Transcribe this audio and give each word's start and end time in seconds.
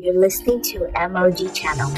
You're 0.00 0.14
listening 0.14 0.62
to 0.62 0.78
MOG 1.10 1.52
Channel. 1.54 1.90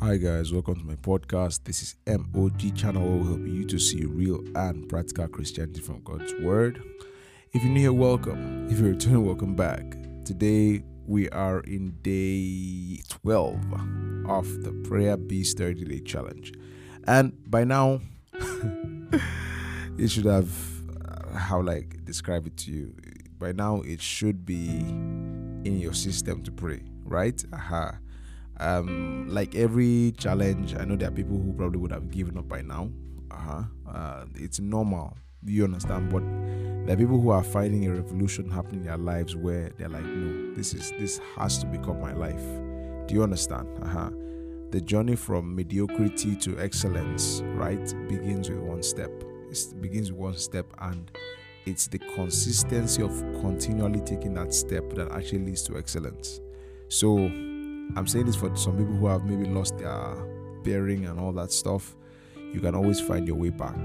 Hi 0.00 0.16
guys, 0.16 0.52
welcome 0.52 0.74
to 0.74 0.84
my 0.84 0.96
podcast. 0.96 1.62
This 1.62 1.82
is 1.82 1.94
MOG 2.08 2.74
channel 2.74 3.02
where 3.02 3.18
we 3.18 3.28
help 3.28 3.46
you 3.46 3.64
to 3.66 3.78
see 3.78 4.04
real 4.04 4.42
and 4.56 4.88
practical 4.88 5.28
Christianity 5.28 5.80
from 5.80 6.02
God's 6.02 6.34
Word. 6.40 6.82
If 7.52 7.62
you're 7.62 7.70
new 7.70 7.80
here, 7.80 7.92
welcome. 7.92 8.66
If 8.68 8.80
you're 8.80 8.90
returning, 8.90 9.24
welcome 9.24 9.54
back. 9.54 9.84
Today 10.24 10.82
we 11.06 11.28
are 11.28 11.60
in 11.60 11.96
day 12.02 13.02
12 13.08 14.13
of 14.26 14.62
the 14.62 14.72
Prayer 14.88 15.16
Beast 15.16 15.58
30 15.58 15.84
Day 15.84 16.00
Challenge. 16.00 16.52
And 17.06 17.32
by 17.50 17.64
now, 17.64 18.00
it 19.98 20.08
should 20.08 20.24
have, 20.24 20.50
uh, 21.04 21.36
how 21.38 21.60
like 21.60 22.04
describe 22.04 22.46
it 22.46 22.56
to 22.58 22.70
you. 22.70 22.94
By 23.38 23.52
now, 23.52 23.82
it 23.82 24.00
should 24.00 24.46
be 24.46 24.80
in 24.80 25.78
your 25.78 25.92
system 25.92 26.42
to 26.42 26.52
pray, 26.52 26.82
right? 27.04 27.42
Aha 27.52 27.98
um, 28.60 29.26
like 29.28 29.54
every 29.54 30.12
challenge, 30.16 30.74
I 30.76 30.84
know 30.84 30.96
there 30.96 31.08
are 31.08 31.12
people 31.12 31.36
who 31.36 31.52
probably 31.52 31.78
would 31.78 31.92
have 31.92 32.10
given 32.10 32.38
up 32.38 32.48
by 32.48 32.62
now. 32.62 32.90
Uh-huh. 33.30 33.62
Uh, 33.88 34.24
it's 34.36 34.60
normal, 34.60 35.16
you 35.44 35.64
understand? 35.64 36.10
But 36.10 36.22
there 36.86 36.94
are 36.94 36.98
people 36.98 37.20
who 37.20 37.30
are 37.30 37.42
finding 37.42 37.86
a 37.86 37.92
revolution 37.92 38.50
happening 38.50 38.80
in 38.80 38.86
their 38.86 38.96
lives 38.96 39.34
where 39.34 39.70
they're 39.76 39.88
like, 39.88 40.04
no, 40.04 40.54
this 40.54 40.72
is 40.74 40.92
this 40.92 41.20
has 41.36 41.58
to 41.58 41.66
become 41.66 42.00
my 42.00 42.12
life. 42.12 42.42
Do 43.06 43.14
you 43.14 43.22
understand? 43.22 43.68
Uh-huh. 43.82 44.10
The 44.70 44.80
journey 44.80 45.14
from 45.14 45.54
mediocrity 45.54 46.34
to 46.36 46.58
excellence, 46.58 47.42
right, 47.54 47.94
begins 48.08 48.50
with 48.50 48.58
one 48.58 48.82
step. 48.82 49.10
It 49.50 49.80
begins 49.80 50.10
with 50.10 50.20
one 50.20 50.36
step, 50.36 50.66
and 50.78 51.10
it's 51.66 51.86
the 51.86 51.98
consistency 51.98 53.02
of 53.02 53.10
continually 53.40 54.00
taking 54.00 54.34
that 54.34 54.52
step 54.52 54.90
that 54.94 55.12
actually 55.12 55.44
leads 55.44 55.62
to 55.64 55.76
excellence. 55.76 56.40
So 56.88 57.18
I'm 57.18 58.06
saying 58.06 58.26
this 58.26 58.36
for 58.36 58.54
some 58.56 58.76
people 58.76 58.94
who 58.94 59.06
have 59.06 59.24
maybe 59.24 59.46
lost 59.48 59.78
their 59.78 60.14
bearing 60.62 61.06
and 61.06 61.20
all 61.20 61.32
that 61.32 61.52
stuff. 61.52 61.94
You 62.36 62.60
can 62.60 62.74
always 62.74 63.00
find 63.00 63.26
your 63.26 63.36
way 63.36 63.50
back. 63.50 63.76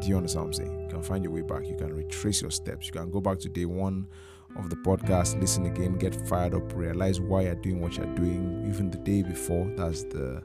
Do 0.00 0.08
you 0.08 0.16
understand 0.16 0.46
what 0.46 0.48
I'm 0.48 0.52
saying? 0.52 0.80
You 0.82 0.88
can 0.88 1.02
find 1.02 1.24
your 1.24 1.32
way 1.32 1.42
back. 1.42 1.66
You 1.66 1.76
can 1.76 1.94
retrace 1.94 2.42
your 2.42 2.50
steps. 2.50 2.86
You 2.86 2.92
can 2.92 3.10
go 3.10 3.20
back 3.20 3.38
to 3.40 3.48
day 3.48 3.64
one 3.64 4.08
of 4.56 4.70
the 4.70 4.76
podcast, 4.76 5.40
listen 5.40 5.66
again, 5.66 5.96
get 5.96 6.14
fired 6.28 6.54
up, 6.54 6.74
realize 6.74 7.20
why 7.20 7.42
you're 7.42 7.54
doing 7.54 7.80
what 7.80 7.96
you're 7.96 8.14
doing, 8.14 8.64
even 8.68 8.90
the 8.90 8.98
day 8.98 9.22
before. 9.22 9.70
That's 9.76 10.04
the 10.04 10.42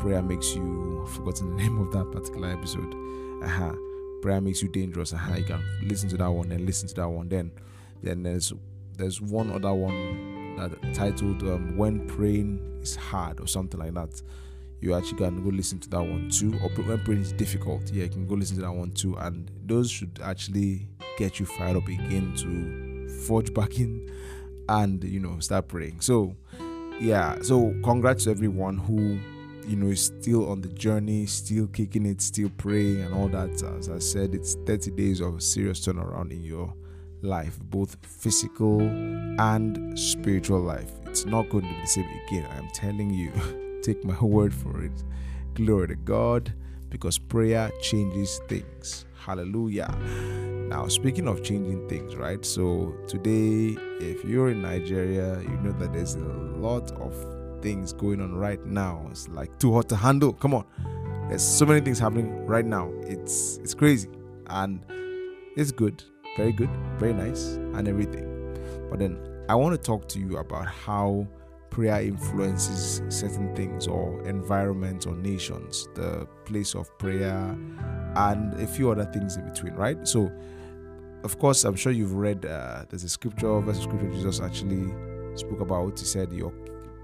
prayer 0.00 0.22
makes 0.22 0.54
you 0.54 1.04
I've 1.06 1.14
forgotten 1.14 1.56
the 1.56 1.56
name 1.62 1.78
of 1.78 1.92
that 1.92 2.10
particular 2.12 2.50
episode. 2.50 2.94
Aha. 3.42 3.74
Prayer 4.22 4.40
makes 4.40 4.62
you 4.62 4.68
dangerous. 4.68 5.12
Aha. 5.12 5.36
You 5.36 5.44
can 5.44 5.62
listen 5.82 6.08
to 6.10 6.16
that 6.18 6.30
one, 6.30 6.48
then 6.48 6.66
listen 6.66 6.88
to 6.88 6.94
that 6.94 7.08
one. 7.08 7.28
Then 7.28 7.52
then 8.02 8.22
there's 8.22 8.52
there's 8.96 9.20
one 9.20 9.50
other 9.50 9.72
one 9.72 10.56
that 10.56 10.94
titled 10.94 11.42
um, 11.42 11.76
"When 11.76 12.06
Praying 12.06 12.80
Is 12.82 12.96
Hard" 12.96 13.40
or 13.40 13.46
something 13.46 13.80
like 13.80 13.94
that. 13.94 14.20
You 14.80 14.94
actually 14.94 15.18
can 15.18 15.42
go 15.42 15.50
listen 15.50 15.80
to 15.80 15.88
that 15.90 16.02
one 16.02 16.30
too. 16.30 16.54
Or 16.62 16.68
when 16.68 17.02
praying 17.04 17.22
is 17.22 17.32
difficult, 17.32 17.90
yeah, 17.90 18.04
you 18.04 18.10
can 18.10 18.28
go 18.28 18.34
listen 18.36 18.56
to 18.56 18.62
that 18.62 18.72
one 18.72 18.92
too. 18.92 19.16
And 19.16 19.50
those 19.66 19.90
should 19.90 20.20
actually 20.22 20.88
get 21.16 21.40
you 21.40 21.46
fired 21.46 21.76
up 21.76 21.88
again 21.88 22.32
to 22.36 22.87
forge 23.18 23.52
back 23.52 23.78
in 23.78 24.10
and 24.68 25.02
you 25.04 25.20
know 25.20 25.38
start 25.40 25.68
praying. 25.68 26.00
So 26.00 26.36
yeah, 27.00 27.38
so 27.42 27.74
congrats 27.84 28.24
to 28.24 28.30
everyone 28.30 28.78
who 28.78 29.18
you 29.66 29.76
know 29.76 29.88
is 29.88 30.04
still 30.04 30.50
on 30.50 30.60
the 30.60 30.68
journey, 30.68 31.26
still 31.26 31.66
kicking 31.68 32.06
it, 32.06 32.20
still 32.20 32.50
praying 32.56 33.02
and 33.02 33.14
all 33.14 33.28
that. 33.28 33.62
As 33.78 33.88
I 33.88 33.98
said, 33.98 34.34
it's 34.34 34.54
30 34.66 34.92
days 34.92 35.20
of 35.20 35.42
serious 35.42 35.86
turnaround 35.86 36.30
in 36.30 36.42
your 36.42 36.72
life, 37.22 37.58
both 37.64 37.96
physical 38.02 38.80
and 38.80 39.98
spiritual 39.98 40.60
life. 40.60 40.90
It's 41.06 41.24
not 41.24 41.48
going 41.48 41.64
to 41.64 41.70
be 41.70 41.80
the 41.80 41.86
same 41.86 42.20
again. 42.26 42.48
I'm 42.56 42.68
telling 42.68 43.10
you. 43.10 43.32
Take 43.82 44.04
my 44.04 44.18
word 44.20 44.52
for 44.52 44.82
it. 44.82 45.04
Glory 45.54 45.88
to 45.88 45.96
God, 45.96 46.52
because 46.88 47.18
prayer 47.18 47.70
changes 47.80 48.40
things. 48.48 49.04
Hallelujah. 49.28 49.94
Now, 50.68 50.88
speaking 50.88 51.28
of 51.28 51.44
changing 51.44 51.88
things, 51.88 52.16
right? 52.16 52.44
So, 52.44 52.96
today, 53.06 53.76
if 54.00 54.24
you're 54.24 54.50
in 54.50 54.62
Nigeria, 54.62 55.40
you 55.40 55.56
know 55.58 55.72
that 55.78 55.92
there's 55.92 56.14
a 56.14 56.18
lot 56.18 56.90
of 56.92 57.14
things 57.62 57.92
going 57.92 58.20
on 58.20 58.34
right 58.34 58.64
now. 58.66 59.06
It's 59.10 59.28
like 59.28 59.56
too 59.60 59.72
hot 59.72 59.88
to 59.90 59.96
handle. 59.96 60.32
Come 60.32 60.54
on. 60.54 60.64
There's 61.28 61.46
so 61.46 61.64
many 61.64 61.80
things 61.80 62.00
happening 62.00 62.44
right 62.46 62.64
now. 62.64 62.90
It's 63.02 63.58
it's 63.58 63.74
crazy 63.74 64.08
and 64.48 64.82
it's 65.56 65.70
good 65.70 66.02
very 66.38 66.52
good, 66.52 66.70
very 66.98 67.12
nice, 67.12 67.56
and 67.74 67.88
everything. 67.88 68.24
But 68.88 69.00
then 69.00 69.18
I 69.48 69.56
want 69.56 69.74
to 69.74 69.78
talk 69.78 70.08
to 70.10 70.20
you 70.20 70.38
about 70.38 70.68
how 70.68 71.26
prayer 71.68 72.00
influences 72.00 73.02
certain 73.08 73.54
things 73.56 73.88
or 73.88 74.22
environments 74.26 75.04
or 75.04 75.16
nations, 75.16 75.88
the 75.96 76.26
place 76.44 76.76
of 76.76 76.96
prayer, 76.98 77.58
and 78.18 78.60
a 78.60 78.66
few 78.66 78.90
other 78.90 79.04
things 79.04 79.36
in 79.36 79.48
between, 79.48 79.74
right? 79.74 80.06
So, 80.06 80.30
of 81.22 81.38
course, 81.38 81.64
I'm 81.64 81.76
sure 81.76 81.92
you've 81.92 82.14
read 82.14 82.44
uh, 82.44 82.84
there's 82.88 83.04
a 83.04 83.08
scripture, 83.08 83.60
verse 83.60 83.78
of 83.78 83.84
scripture 83.84 84.10
Jesus 84.10 84.40
actually 84.40 84.92
spoke 85.36 85.60
about. 85.60 85.98
He 85.98 86.04
said, 86.04 86.32
Your 86.32 86.52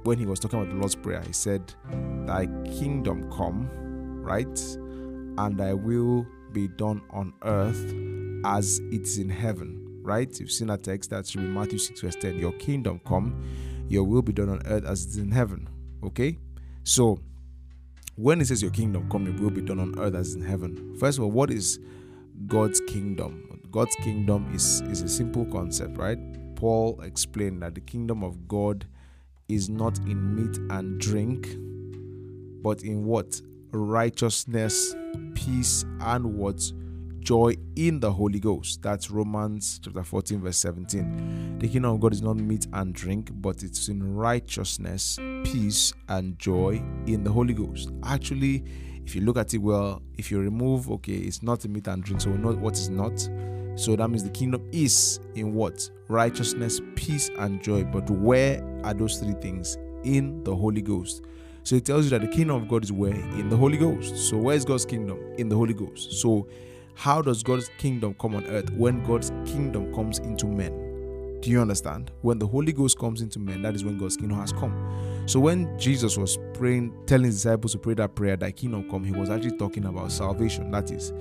when 0.03 0.19
he 0.19 0.27
was 0.27 0.41
talking 0.41 0.61
about 0.61 0.73
the 0.73 0.79
Lord's 0.79 0.97
Prayer, 0.97 1.23
he 1.23 1.33
said, 1.33 1.73
Thy 2.27 2.47
kingdom 2.79 3.31
come, 3.33 3.69
right? 4.23 4.59
And 5.39 5.57
thy 5.57 5.73
will 5.73 6.27
be 6.53 6.69
done 6.69 7.01
on 7.11 7.33
earth 7.43 7.95
as 8.45 8.81
it's 8.91 9.19
in 9.19 9.29
heaven. 9.29 9.81
Right? 10.03 10.39
You've 10.39 10.53
seen 10.53 10.67
that 10.67 10.83
text. 10.83 11.11
That 11.11 11.27
should 11.27 11.41
be 11.41 11.49
Matthew 11.49 11.79
6, 11.79 12.01
verse 12.01 12.17
10. 12.17 12.39
Your 12.39 12.53
kingdom 12.53 13.01
come, 13.07 13.43
your 13.89 14.05
will 14.05 14.21
be 14.21 14.35
done 14.35 14.51
on 14.51 14.61
earth 14.67 14.85
as 14.85 15.07
it's 15.07 15.17
in 15.17 15.31
heaven. 15.31 15.69
Okay? 16.05 16.39
So 16.83 17.21
when 18.17 18.41
it 18.41 18.47
says 18.47 18.63
your 18.63 18.71
kingdom 18.71 19.09
come, 19.11 19.27
your 19.27 19.35
will 19.35 19.51
be 19.51 19.61
done 19.61 19.81
on 19.81 19.99
earth 19.99 20.15
as 20.15 20.35
in 20.35 20.43
heaven. 20.43 20.97
First 20.99 21.19
of 21.19 21.25
all, 21.25 21.31
what 21.31 21.51
is 21.51 21.81
God's 22.47 22.81
kingdom? 22.81 23.61
God's 23.71 23.97
kingdom 23.97 24.51
is, 24.55 24.83
is 24.83 25.03
a 25.03 25.09
simple 25.09 25.45
concept, 25.47 25.99
right? 25.99 26.19
Paul 26.55 27.01
explained 27.03 27.63
that 27.63 27.75
the 27.75 27.81
kingdom 27.81 28.23
of 28.23 28.47
God 28.47 28.87
is 29.49 29.69
not 29.69 29.99
in 29.99 30.35
meat 30.35 30.57
and 30.71 31.01
drink, 31.01 31.49
but 32.63 32.83
in 32.83 33.05
what? 33.05 33.41
Righteousness, 33.73 34.95
peace, 35.35 35.85
and 36.01 36.37
what? 36.37 36.63
Joy 37.25 37.57
in 37.75 38.01
the 38.01 38.13
Holy 38.13 38.39
Ghost. 38.39 38.83
That's 38.83 39.11
Romans 39.11 39.81
chapter 39.83 40.05
14, 40.05 40.43
verse 40.43 40.59
17. 40.59 41.59
The 41.59 41.69
kingdom 41.69 41.95
of 41.95 42.01
God 42.01 42.13
is 42.13 42.21
not 42.21 42.37
meat 42.37 42.67
and 42.75 42.95
drink, 42.95 43.31
but 43.33 43.63
it's 43.63 43.89
in 43.89 44.15
righteousness, 44.15 45.19
peace, 45.43 45.95
and 46.11 46.39
joy 46.39 46.83
in 47.07 47.25
the 47.25 47.33
Holy 47.33 47.55
Ghost. 47.55 47.91
Actually, 48.05 48.63
if 49.07 49.15
you 49.15 49.23
look 49.23 49.39
at 49.39 49.55
it 49.55 49.59
well, 49.59 50.03
if 50.19 50.31
you 50.31 50.39
remove, 50.39 50.91
okay, 50.91 51.15
it's 51.15 51.43
not 51.43 51.67
meat 51.67 51.89
and 51.89 52.05
drink, 52.05 52.21
so 52.21 52.31
we 52.31 52.37
know 52.37 52.53
what 52.53 52.75
is 52.75 52.91
not. 52.91 53.19
So 53.77 53.97
that 53.97 54.09
means 54.09 54.23
the 54.23 54.31
kingdom 54.31 54.69
is 54.71 55.19
in 55.35 55.55
what? 55.55 55.91
Righteousness, 56.09 56.81
peace, 56.95 57.31
and 57.39 57.63
joy. 57.63 57.85
But 57.85 58.09
where 58.11 58.63
are 58.85 58.95
those 58.95 59.19
three 59.19 59.35
things? 59.41 59.79
In 60.05 60.45
the 60.45 60.55
Holy 60.55 60.83
Ghost. 60.83 61.23
So 61.63 61.77
it 61.77 61.87
tells 61.87 62.05
you 62.05 62.11
that 62.11 62.21
the 62.21 62.29
kingdom 62.29 62.57
of 62.57 62.69
God 62.69 62.85
is 62.85 62.93
where? 62.93 63.15
In 63.15 63.49
the 63.49 63.57
Holy 63.57 63.79
Ghost. 63.79 64.15
So 64.29 64.37
where 64.37 64.55
is 64.55 64.67
God's 64.67 64.85
kingdom? 64.85 65.19
In 65.39 65.49
the 65.49 65.57
Holy 65.57 65.73
Ghost. 65.73 66.13
So 66.21 66.47
how 66.95 67.21
does 67.23 67.43
God's 67.43 67.71
kingdom 67.79 68.15
come 68.21 68.35
on 68.35 68.45
earth 68.47 68.71
when 68.71 69.03
God's 69.05 69.31
kingdom 69.47 69.93
comes 69.95 70.19
into 70.19 70.47
men? 70.47 71.41
Do 71.41 71.51
you 71.51 71.61
understand? 71.61 72.11
When 72.23 72.39
the 72.39 72.47
Holy 72.47 72.73
Ghost 72.73 72.99
comes 72.99 73.21
into 73.21 73.39
men, 73.39 73.61
that 73.63 73.75
is 73.75 73.85
when 73.85 73.99
God's 73.99 74.17
kingdom 74.17 74.39
has 74.39 74.53
come. 74.53 75.23
So 75.27 75.41
when 75.41 75.79
Jesus 75.79 76.17
was 76.17 76.39
praying, 76.55 76.95
telling 77.07 77.27
his 77.27 77.43
disciples 77.43 77.73
to 77.73 77.79
pray 77.79 77.95
that 77.95 78.15
prayer, 78.15 78.37
that 78.37 78.57
kingdom 78.57 78.89
come, 78.91 79.05
he 79.05 79.13
was 79.13 79.29
actually 79.29 79.59
talking 79.59 79.85
about 79.85 80.11
salvation. 80.11 80.71
That 80.71 80.91
is, 80.91 81.13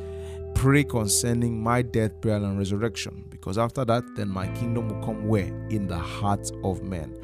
pray 0.56 0.86
concerning 0.86 1.62
my 1.62 1.82
death, 1.82 2.22
burial, 2.22 2.46
and 2.46 2.58
resurrection. 2.58 3.26
Because 3.30 3.58
after 3.58 3.84
that, 3.84 4.04
then 4.16 4.30
my 4.30 4.48
kingdom 4.56 4.88
will 4.88 5.06
come 5.06 5.28
where? 5.28 5.48
In 5.70 5.88
the 5.88 5.98
hearts 5.98 6.52
of 6.64 6.84
men. 6.84 7.18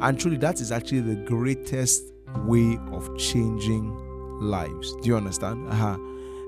And 0.00 0.18
truly, 0.18 0.38
that 0.38 0.60
is 0.60 0.72
actually 0.72 1.00
the 1.00 1.16
greatest 1.16 2.14
way 2.44 2.78
of 2.90 3.14
changing 3.18 3.92
lives. 4.40 4.94
Do 4.96 5.08
you 5.08 5.16
understand? 5.16 5.68
Uh-huh. 5.68 5.98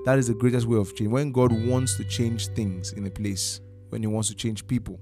That 0.09 0.17
is 0.17 0.25
the 0.25 0.33
greatest 0.33 0.65
way 0.65 0.79
of 0.79 0.95
change. 0.95 1.11
When 1.11 1.31
God 1.31 1.51
wants 1.67 1.95
to 1.97 2.03
change 2.03 2.47
things 2.47 2.93
in 2.93 3.05
a 3.05 3.11
place, 3.11 3.61
when 3.89 4.01
He 4.01 4.07
wants 4.07 4.27
to 4.29 4.35
change 4.35 4.65
people, 4.65 4.99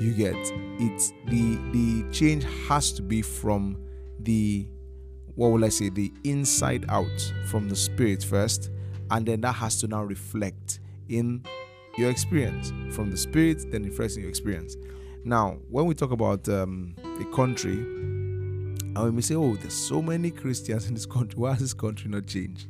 you 0.00 0.14
get 0.14 0.34
it. 0.34 1.12
The 1.26 1.56
the 1.70 2.10
change 2.12 2.46
has 2.66 2.92
to 2.92 3.02
be 3.02 3.20
from 3.20 3.76
the 4.20 4.66
what 5.34 5.48
will 5.48 5.62
I 5.62 5.68
say 5.68 5.90
the 5.90 6.10
inside 6.24 6.86
out 6.88 7.34
from 7.50 7.68
the 7.68 7.76
spirit 7.76 8.24
first, 8.24 8.70
and 9.10 9.26
then 9.26 9.42
that 9.42 9.52
has 9.52 9.78
to 9.82 9.86
now 9.86 10.02
reflect 10.02 10.80
in 11.10 11.44
your 11.98 12.10
experience 12.10 12.72
from 12.96 13.10
the 13.10 13.18
spirit, 13.18 13.70
then 13.70 13.82
reflects 13.82 14.16
in 14.16 14.22
your 14.22 14.30
experience. 14.30 14.78
Now, 15.26 15.58
when 15.68 15.84
we 15.84 15.94
talk 15.94 16.10
about 16.10 16.48
um, 16.48 16.96
a 17.20 17.36
country, 17.36 17.84
And 18.94 19.04
we 19.04 19.10
may 19.10 19.22
say, 19.22 19.34
oh, 19.34 19.54
there's 19.56 19.74
so 19.74 20.02
many 20.02 20.30
Christians 20.30 20.86
in 20.86 20.94
this 20.94 21.06
country. 21.06 21.38
Why 21.38 21.52
has 21.52 21.60
this 21.60 21.74
country 21.74 22.10
not 22.10 22.26
changed? 22.26 22.66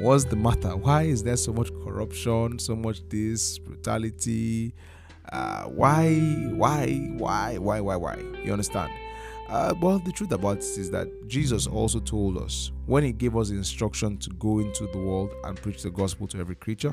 What's 0.00 0.24
the 0.24 0.34
matter? 0.34 0.76
Why 0.76 1.02
is 1.02 1.22
there 1.22 1.36
so 1.36 1.52
much 1.52 1.70
corruption, 1.84 2.58
so 2.58 2.74
much 2.74 3.08
this 3.08 3.58
brutality? 3.58 4.74
Uh, 5.30 5.64
why, 5.64 6.14
why, 6.50 7.10
why, 7.16 7.58
why, 7.58 7.80
why, 7.80 7.96
why? 7.96 8.16
You 8.42 8.52
understand? 8.52 8.92
Uh, 9.48 9.72
well, 9.80 10.00
the 10.00 10.10
truth 10.10 10.32
about 10.32 10.56
it 10.56 10.64
is 10.64 10.90
that 10.90 11.08
Jesus 11.28 11.68
also 11.68 12.00
told 12.00 12.38
us 12.38 12.72
when 12.86 13.04
He 13.04 13.12
gave 13.12 13.36
us 13.36 13.50
instruction 13.50 14.18
to 14.18 14.30
go 14.30 14.58
into 14.58 14.88
the 14.88 14.98
world 14.98 15.32
and 15.44 15.56
preach 15.56 15.82
the 15.82 15.90
gospel 15.90 16.26
to 16.28 16.40
every 16.40 16.56
creature. 16.56 16.92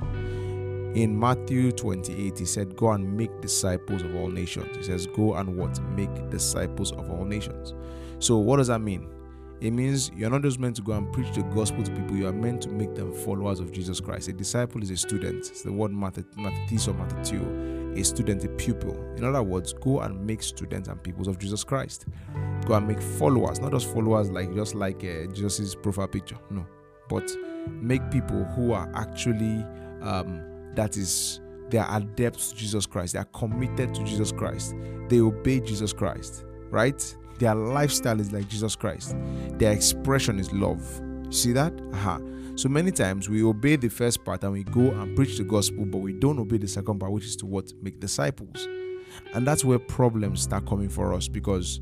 In 0.93 1.17
Matthew 1.17 1.71
28, 1.71 2.37
He 2.37 2.45
said, 2.45 2.75
Go 2.75 2.91
and 2.91 3.17
make 3.17 3.41
disciples 3.41 4.03
of 4.03 4.15
all 4.15 4.27
nations. 4.27 4.77
He 4.77 4.83
says, 4.83 5.07
Go 5.07 5.33
and 5.35 5.57
what? 5.57 5.81
Make 5.95 6.29
disciples 6.29 6.91
of 6.91 7.09
all 7.09 7.25
nations. 7.25 7.73
So, 8.19 8.37
what 8.37 8.57
does 8.57 8.67
that 8.67 8.79
mean? 8.79 9.09
It 9.61 9.71
means 9.71 10.09
you're 10.15 10.31
not 10.31 10.41
just 10.41 10.59
meant 10.59 10.75
to 10.77 10.81
go 10.81 10.93
and 10.93 11.11
preach 11.13 11.33
the 11.35 11.43
gospel 11.43 11.83
to 11.83 11.91
people, 11.91 12.15
you 12.15 12.27
are 12.27 12.33
meant 12.33 12.63
to 12.63 12.69
make 12.69 12.95
them 12.95 13.13
followers 13.13 13.59
of 13.59 13.71
Jesus 13.71 13.99
Christ. 13.99 14.27
A 14.27 14.33
disciple 14.33 14.81
is 14.81 14.89
a 14.89 14.97
student. 14.97 15.37
It's 15.37 15.61
the 15.61 15.71
word 15.71 15.91
mathetes 15.91 16.87
or 16.87 16.93
mathetio, 16.93 17.99
a 17.99 18.03
student, 18.03 18.43
a 18.43 18.49
pupil. 18.49 18.95
In 19.17 19.23
other 19.23 19.43
words, 19.43 19.73
go 19.73 19.99
and 19.99 20.25
make 20.25 20.41
students 20.41 20.89
and 20.89 21.01
pupils 21.03 21.27
of 21.27 21.37
Jesus 21.37 21.63
Christ. 21.63 22.07
Go 22.65 22.73
and 22.73 22.87
make 22.87 22.99
followers, 22.99 23.59
not 23.59 23.71
just 23.71 23.93
followers 23.93 24.31
like 24.31 24.51
just 24.55 24.73
like 24.73 25.03
uh, 25.03 25.31
Jesus' 25.31 25.75
profile 25.75 26.07
picture, 26.07 26.37
no, 26.49 26.65
but 27.07 27.29
make 27.69 28.01
people 28.09 28.43
who 28.55 28.73
are 28.73 28.91
actually 28.95 29.63
um, 30.01 30.41
that 30.73 30.97
is 30.97 31.39
they 31.69 31.77
are 31.77 31.97
adepts 31.97 32.49
to 32.49 32.55
Jesus 32.55 32.87
Christ. 32.87 33.13
They 33.13 33.19
are 33.19 33.25
committed 33.25 33.93
to 33.93 34.03
Jesus 34.03 34.31
Christ. 34.31 34.73
They 35.07 35.19
obey 35.21 35.59
Jesus 35.59 35.93
Christ, 35.93 36.45
right? 36.71 37.15
Their 37.41 37.55
lifestyle 37.55 38.19
is 38.19 38.31
like 38.31 38.47
Jesus 38.47 38.75
Christ. 38.75 39.15
Their 39.53 39.71
expression 39.71 40.39
is 40.39 40.53
love. 40.53 40.79
See 41.31 41.51
that? 41.53 41.73
Aha. 41.91 42.21
So 42.53 42.69
many 42.69 42.91
times 42.91 43.29
we 43.29 43.41
obey 43.41 43.77
the 43.77 43.89
first 43.89 44.23
part 44.23 44.43
and 44.43 44.53
we 44.53 44.63
go 44.63 44.91
and 44.91 45.15
preach 45.15 45.39
the 45.39 45.43
gospel, 45.43 45.85
but 45.85 45.97
we 45.97 46.13
don't 46.13 46.37
obey 46.37 46.59
the 46.59 46.67
second 46.67 46.99
part, 46.99 47.11
which 47.11 47.25
is 47.25 47.35
to 47.37 47.47
what? 47.47 47.73
Make 47.81 47.99
disciples. 47.99 48.67
And 49.33 49.47
that's 49.47 49.65
where 49.65 49.79
problems 49.79 50.43
start 50.43 50.67
coming 50.67 50.87
for 50.87 51.15
us 51.15 51.27
because 51.27 51.81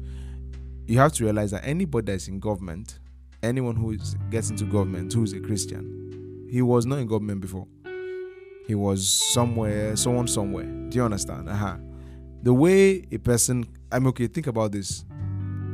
you 0.88 0.98
have 0.98 1.12
to 1.16 1.26
realize 1.26 1.52
that 1.52 1.66
anybody 1.66 2.14
that's 2.14 2.30
in 2.30 2.40
government, 2.40 3.00
anyone 3.44 3.76
who 3.76 3.92
is, 3.92 4.16
gets 4.30 4.52
into 4.52 4.64
government 4.64 5.12
who 5.12 5.24
is 5.24 5.34
a 5.34 5.42
Christian, 5.42 6.48
he 6.50 6.62
was 6.62 6.86
not 6.86 7.00
in 7.00 7.08
government 7.08 7.42
before. 7.42 7.68
He 8.66 8.76
was 8.76 9.10
somewhere, 9.10 9.98
someone 9.98 10.30
somewhere. 10.30 10.68
Do 10.88 10.96
you 10.96 11.04
understand? 11.04 11.50
Uh-huh. 11.50 11.76
The 12.44 12.54
way 12.54 13.04
a 13.12 13.18
person, 13.18 13.66
I'm 13.92 14.08
okay, 14.08 14.28
think 14.28 14.48
about 14.48 14.72
this 14.72 15.04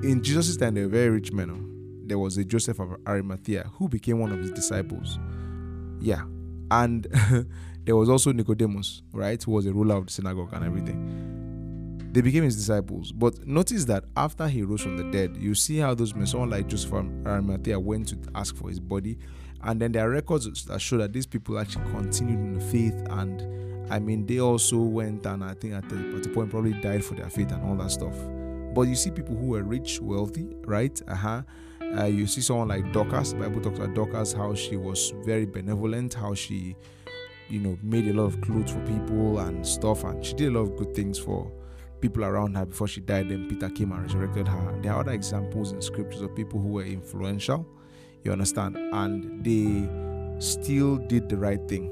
in 0.05 0.21
Jesus' 0.23 0.55
time, 0.55 0.75
there 0.75 0.83
were 0.83 0.89
very 0.89 1.09
rich 1.09 1.31
men. 1.31 1.49
Oh. 1.49 2.07
There 2.07 2.19
was 2.19 2.37
a 2.37 2.45
Joseph 2.45 2.79
of 2.79 2.95
Arimathea 3.07 3.69
who 3.73 3.89
became 3.89 4.19
one 4.19 4.31
of 4.31 4.39
his 4.39 4.51
disciples. 4.51 5.17
Yeah. 5.99 6.23
And 6.69 7.07
there 7.85 7.95
was 7.95 8.09
also 8.09 8.31
Nicodemus, 8.31 9.01
right, 9.11 9.41
who 9.41 9.51
was 9.51 9.65
a 9.65 9.73
ruler 9.73 9.95
of 9.95 10.07
the 10.07 10.13
synagogue 10.13 10.49
and 10.53 10.63
everything. 10.63 12.11
They 12.11 12.21
became 12.21 12.43
his 12.43 12.55
disciples. 12.55 13.11
But 13.11 13.45
notice 13.45 13.85
that 13.85 14.05
after 14.15 14.47
he 14.47 14.61
rose 14.61 14.81
from 14.81 14.97
the 14.97 15.03
dead, 15.11 15.35
you 15.37 15.55
see 15.55 15.77
how 15.79 15.95
those 15.95 16.13
men, 16.13 16.27
someone 16.27 16.51
like 16.51 16.67
Joseph 16.67 16.93
of 16.93 17.07
Arimathea, 17.25 17.79
went 17.79 18.09
to 18.09 18.17
ask 18.35 18.55
for 18.55 18.69
his 18.69 18.79
body. 18.79 19.17
And 19.63 19.81
then 19.81 19.91
there 19.91 20.07
are 20.07 20.11
records 20.11 20.65
that 20.65 20.79
show 20.79 20.97
that 20.99 21.11
these 21.11 21.25
people 21.25 21.57
actually 21.57 21.89
continued 21.91 22.39
in 22.39 22.53
the 22.53 22.61
faith. 22.61 22.95
And 23.09 23.91
I 23.91 23.97
mean, 23.97 24.27
they 24.27 24.39
also 24.39 24.77
went 24.77 25.25
and 25.25 25.43
I 25.43 25.55
think 25.55 25.73
at 25.73 25.89
the 25.89 26.29
point 26.33 26.51
probably 26.51 26.73
died 26.73 27.03
for 27.03 27.15
their 27.15 27.29
faith 27.29 27.51
and 27.51 27.63
all 27.65 27.75
that 27.77 27.89
stuff. 27.89 28.15
But 28.75 28.89
you 28.89 28.95
see 28.95 29.09
people 29.09 29.37
who 29.37 29.55
are 29.55 29.63
rich, 29.63 30.01
wealthy, 30.01 30.53
right? 30.65 31.01
Uh-huh. 31.07 31.43
Uh, 31.97 32.03
you 32.03 32.27
see 32.27 32.41
someone 32.41 32.67
like 32.67 32.91
Dorcas. 32.91 33.33
Bible 33.33 33.61
talks 33.61 33.79
about 33.79 33.95
Dorcas, 33.95 34.33
how 34.33 34.53
she 34.53 34.75
was 34.75 35.13
very 35.23 35.45
benevolent, 35.45 36.13
how 36.13 36.33
she, 36.33 36.75
you 37.47 37.61
know, 37.61 37.79
made 37.81 38.05
a 38.09 38.13
lot 38.13 38.25
of 38.25 38.41
clothes 38.41 38.71
for 38.71 38.81
people 38.81 39.39
and 39.39 39.65
stuff, 39.65 40.03
and 40.03 40.23
she 40.25 40.33
did 40.33 40.53
a 40.53 40.59
lot 40.59 40.69
of 40.69 40.75
good 40.75 40.93
things 40.93 41.17
for 41.17 41.49
people 42.01 42.25
around 42.25 42.55
her 42.57 42.65
before 42.65 42.89
she 42.89 42.99
died. 42.99 43.29
Then 43.29 43.47
Peter 43.47 43.69
came 43.69 43.93
and 43.93 44.01
resurrected 44.01 44.45
her. 44.45 44.77
There 44.81 44.91
are 44.91 44.99
other 44.99 45.13
examples 45.13 45.71
in 45.71 45.81
scriptures 45.81 46.21
of 46.21 46.35
people 46.35 46.59
who 46.59 46.67
were 46.67 46.83
influential, 46.83 47.65
you 48.25 48.33
understand, 48.33 48.75
and 48.75 49.41
they 49.41 49.87
still 50.41 50.97
did 50.97 51.29
the 51.29 51.37
right 51.37 51.65
thing 51.69 51.91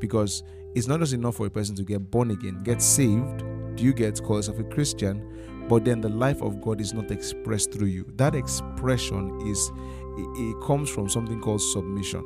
because 0.00 0.42
it's 0.74 0.88
not 0.88 0.98
just 0.98 1.12
enough 1.12 1.36
for 1.36 1.46
a 1.46 1.50
person 1.50 1.76
to 1.76 1.84
get 1.84 2.10
born 2.10 2.32
again, 2.32 2.60
get 2.64 2.82
saved. 2.82 3.44
Do 3.76 3.84
you 3.84 3.92
get 3.92 4.20
call 4.20 4.36
yourself 4.36 4.58
a 4.58 4.64
Christian? 4.64 5.22
But 5.68 5.84
then 5.84 6.00
the 6.00 6.08
life 6.08 6.40
of 6.40 6.60
God 6.60 6.80
is 6.80 6.94
not 6.94 7.10
expressed 7.10 7.72
through 7.72 7.88
you. 7.88 8.10
That 8.16 8.34
expression 8.34 9.40
is 9.46 9.70
it, 10.16 10.60
comes 10.62 10.90
from 10.90 11.08
something 11.08 11.40
called 11.40 11.60
submission. 11.60 12.24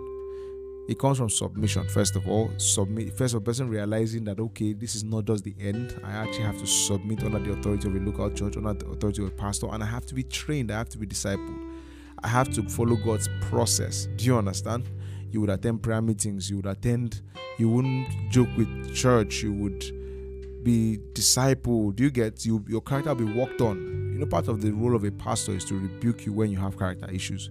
It 0.89 0.99
comes 0.99 1.19
from 1.19 1.29
submission, 1.29 1.89
first 1.89 2.17
of 2.17 2.29
all. 2.29 2.51
Submit 2.57 3.17
first 3.17 3.35
of 3.35 3.41
all, 3.41 3.45
person 3.45 3.69
realizing 3.69 4.25
that 4.25 4.41
okay, 4.41 4.73
this 4.73 4.95
is 4.95 5.05
not 5.05 5.25
just 5.25 5.45
the 5.45 5.55
end. 5.61 6.01
I 6.05 6.13
actually 6.13 6.45
have 6.45 6.59
to 6.59 6.67
submit 6.67 7.23
under 7.23 7.39
the 7.39 7.53
authority 7.53 7.89
of 7.89 7.95
a 7.95 7.99
local 7.99 8.31
church, 8.31 8.57
under 8.57 8.75
the 8.75 8.87
authority 8.87 9.23
of 9.23 9.29
a 9.29 9.33
pastor, 9.33 9.69
and 9.71 9.83
I 9.83 9.87
have 9.87 10.07
to 10.07 10.15
be 10.15 10.23
trained, 10.23 10.71
I 10.71 10.79
have 10.79 10.89
to 10.91 10.99
be 10.99 11.07
discipled. 11.07 11.71
I 12.25 12.29
have 12.29 12.53
to 12.55 12.63
follow 12.63 12.97
God's 12.97 13.29
process. 13.43 14.07
Do 14.17 14.25
you 14.25 14.37
understand? 14.37 14.89
You 15.31 15.41
would 15.41 15.51
attend 15.51 15.83
prayer 15.83 16.03
meetings, 16.03 16.51
you 16.51 16.57
would 16.57 16.67
attend, 16.67 17.23
you 17.59 17.69
wouldn't 17.69 18.31
joke 18.31 18.49
with 18.57 18.95
church, 18.95 19.43
you 19.43 19.53
would 19.53 20.02
be 20.63 20.99
discipled. 21.13 21.99
You 22.01 22.11
get 22.11 22.45
you 22.45 22.65
your 22.69 22.81
character 22.81 23.15
will 23.15 23.27
be 23.27 23.33
worked 23.33 23.61
on. 23.61 23.77
You 24.13 24.19
know, 24.19 24.27
part 24.27 24.49
of 24.49 24.61
the 24.61 24.71
role 24.73 24.95
of 24.95 25.05
a 25.05 25.11
pastor 25.11 25.53
is 25.53 25.65
to 25.67 25.75
rebuke 25.75 26.27
you 26.27 26.33
when 26.33 26.51
you 26.51 26.59
have 26.59 26.79
character 26.79 27.11
issues. 27.11 27.51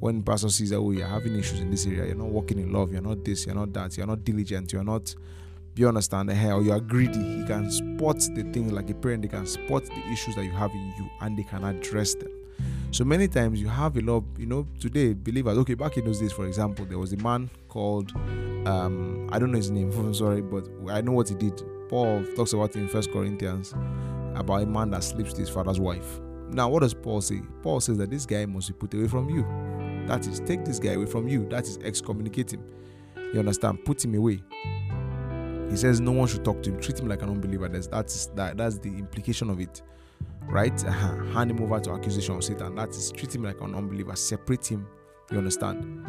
When 0.00 0.22
pastor 0.22 0.50
sees 0.50 0.70
that 0.70 0.76
oh 0.76 0.90
you're 0.90 1.06
having 1.06 1.36
issues 1.36 1.60
in 1.60 1.70
this 1.70 1.86
area, 1.86 2.06
you're 2.06 2.16
not 2.16 2.28
walking 2.28 2.58
in 2.58 2.72
love, 2.72 2.92
you're 2.92 3.02
not 3.02 3.24
this, 3.24 3.46
you're 3.46 3.54
not 3.54 3.72
that, 3.72 3.96
you're 3.96 4.06
not 4.06 4.24
diligent, 4.24 4.72
you're 4.72 4.84
not 4.84 5.14
you 5.76 5.88
understand 5.88 6.28
the 6.28 6.34
hell 6.34 6.62
you 6.62 6.72
are 6.72 6.80
greedy 6.80 7.38
he 7.38 7.44
can 7.44 7.70
spot 7.70 8.18
the 8.34 8.44
things 8.52 8.72
like 8.72 8.88
a 8.90 8.94
parent 8.94 9.22
they 9.22 9.28
can 9.28 9.46
spot 9.46 9.84
the 9.84 10.12
issues 10.12 10.34
that 10.36 10.44
you 10.44 10.50
have 10.50 10.70
in 10.70 10.94
you 10.96 11.08
and 11.20 11.36
they 11.36 11.42
can 11.42 11.64
address 11.64 12.14
them 12.14 12.30
so 12.90 13.04
many 13.04 13.26
times 13.26 13.60
you 13.60 13.66
have 13.66 13.96
a 13.96 14.00
lot 14.00 14.22
you 14.38 14.46
know 14.46 14.66
today 14.78 15.12
believers 15.12 15.58
okay 15.58 15.74
back 15.74 15.96
in 15.96 16.04
those 16.04 16.20
days 16.20 16.32
for 16.32 16.46
example 16.46 16.84
there 16.84 16.98
was 16.98 17.12
a 17.12 17.16
man 17.16 17.50
called 17.68 18.12
um 18.66 19.28
i 19.32 19.38
don't 19.38 19.50
know 19.50 19.58
his 19.58 19.70
name 19.70 19.90
i'm 19.98 20.14
sorry 20.14 20.40
but 20.40 20.68
i 20.90 21.00
know 21.00 21.12
what 21.12 21.28
he 21.28 21.34
did 21.34 21.60
Paul 21.88 22.24
talks 22.36 22.52
about 22.52 22.74
in 22.76 22.88
First 22.88 23.12
Corinthians 23.12 23.74
about 24.34 24.62
a 24.62 24.66
man 24.66 24.90
that 24.90 25.04
sleeps 25.04 25.30
with 25.30 25.38
his 25.38 25.50
father's 25.50 25.80
wife. 25.80 26.20
Now, 26.50 26.68
what 26.68 26.80
does 26.80 26.94
Paul 26.94 27.20
say? 27.20 27.42
Paul 27.62 27.80
says 27.80 27.98
that 27.98 28.10
this 28.10 28.26
guy 28.26 28.46
must 28.46 28.68
be 28.68 28.74
put 28.74 28.94
away 28.94 29.08
from 29.08 29.28
you. 29.28 29.42
That 30.06 30.26
is, 30.26 30.40
take 30.40 30.64
this 30.64 30.78
guy 30.78 30.92
away 30.92 31.06
from 31.06 31.26
you. 31.28 31.48
That 31.48 31.64
is, 31.64 31.78
excommunicate 31.78 32.52
him. 32.52 32.64
You 33.16 33.40
understand? 33.40 33.84
Put 33.84 34.04
him 34.04 34.14
away. 34.14 34.42
He 35.70 35.76
says 35.76 36.00
no 36.00 36.12
one 36.12 36.28
should 36.28 36.44
talk 36.44 36.62
to 36.62 36.70
him. 36.70 36.80
Treat 36.80 37.00
him 37.00 37.08
like 37.08 37.22
an 37.22 37.30
unbeliever. 37.30 37.68
That's 37.68 37.88
that's 37.88 38.26
that, 38.26 38.56
that's 38.56 38.78
the 38.78 38.90
implication 38.90 39.50
of 39.50 39.58
it, 39.60 39.82
right? 40.42 40.84
Uh-huh. 40.84 41.24
Hand 41.32 41.50
him 41.50 41.60
over 41.62 41.80
to 41.80 41.92
accusation 41.92 42.36
of 42.36 42.44
Satan. 42.44 42.76
That 42.76 42.90
is 42.90 43.10
treat 43.10 43.34
him 43.34 43.42
like 43.42 43.60
an 43.60 43.74
unbeliever. 43.74 44.14
Separate 44.14 44.64
him. 44.66 44.86
You 45.32 45.38
understand? 45.38 46.04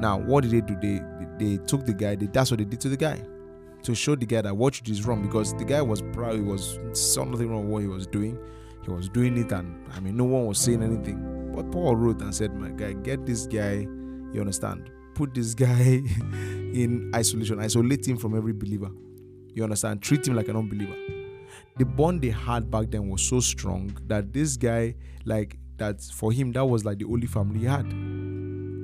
Now, 0.00 0.18
what 0.18 0.42
did 0.42 0.50
they 0.50 0.60
do? 0.62 0.76
They 0.80 1.00
they 1.38 1.64
took 1.64 1.84
the 1.84 1.92
guy. 1.92 2.16
They, 2.16 2.26
that's 2.26 2.50
what 2.50 2.58
they 2.58 2.64
did 2.64 2.80
to 2.80 2.88
the 2.88 2.96
guy 2.96 3.22
to 3.84 3.94
show 3.94 4.16
the 4.16 4.26
guy 4.26 4.40
that 4.40 4.56
what 4.56 4.78
you 4.78 4.84
did 4.84 4.92
is 4.92 5.06
wrong 5.06 5.22
because 5.22 5.54
the 5.54 5.64
guy 5.64 5.82
was 5.82 6.02
proud. 6.12 6.34
He 6.34 6.40
was 6.40 6.78
something 6.92 7.48
wrong 7.48 7.64
with 7.64 7.72
what 7.72 7.82
he 7.82 7.88
was 7.88 8.06
doing. 8.06 8.38
He 8.82 8.90
was 8.90 9.08
doing 9.08 9.36
it, 9.38 9.52
and 9.52 9.86
I 9.92 10.00
mean, 10.00 10.16
no 10.16 10.24
one 10.24 10.46
was 10.46 10.58
saying 10.58 10.82
anything. 10.82 11.52
But 11.54 11.70
Paul 11.70 11.96
wrote 11.96 12.20
and 12.20 12.34
said, 12.34 12.54
My 12.54 12.70
guy, 12.70 12.94
get 12.94 13.24
this 13.24 13.46
guy, 13.46 13.86
you 14.32 14.40
understand? 14.40 14.90
Put 15.14 15.34
this 15.34 15.54
guy 15.54 15.68
in 16.20 17.12
isolation, 17.14 17.60
isolate 17.60 18.06
him 18.06 18.16
from 18.16 18.36
every 18.36 18.52
believer. 18.52 18.90
You 19.52 19.62
understand? 19.62 20.02
Treat 20.02 20.26
him 20.26 20.34
like 20.34 20.48
an 20.48 20.56
unbeliever. 20.56 20.96
The 21.76 21.84
bond 21.84 22.22
they 22.22 22.30
had 22.30 22.70
back 22.70 22.90
then 22.90 23.08
was 23.08 23.22
so 23.22 23.40
strong 23.40 23.96
that 24.06 24.32
this 24.32 24.56
guy, 24.56 24.94
like, 25.24 25.58
that 25.76 26.00
for 26.02 26.32
him, 26.32 26.52
that 26.52 26.64
was 26.64 26.84
like 26.84 26.98
the 26.98 27.04
only 27.04 27.26
family 27.26 27.60
he 27.60 27.66
had. 27.66 27.86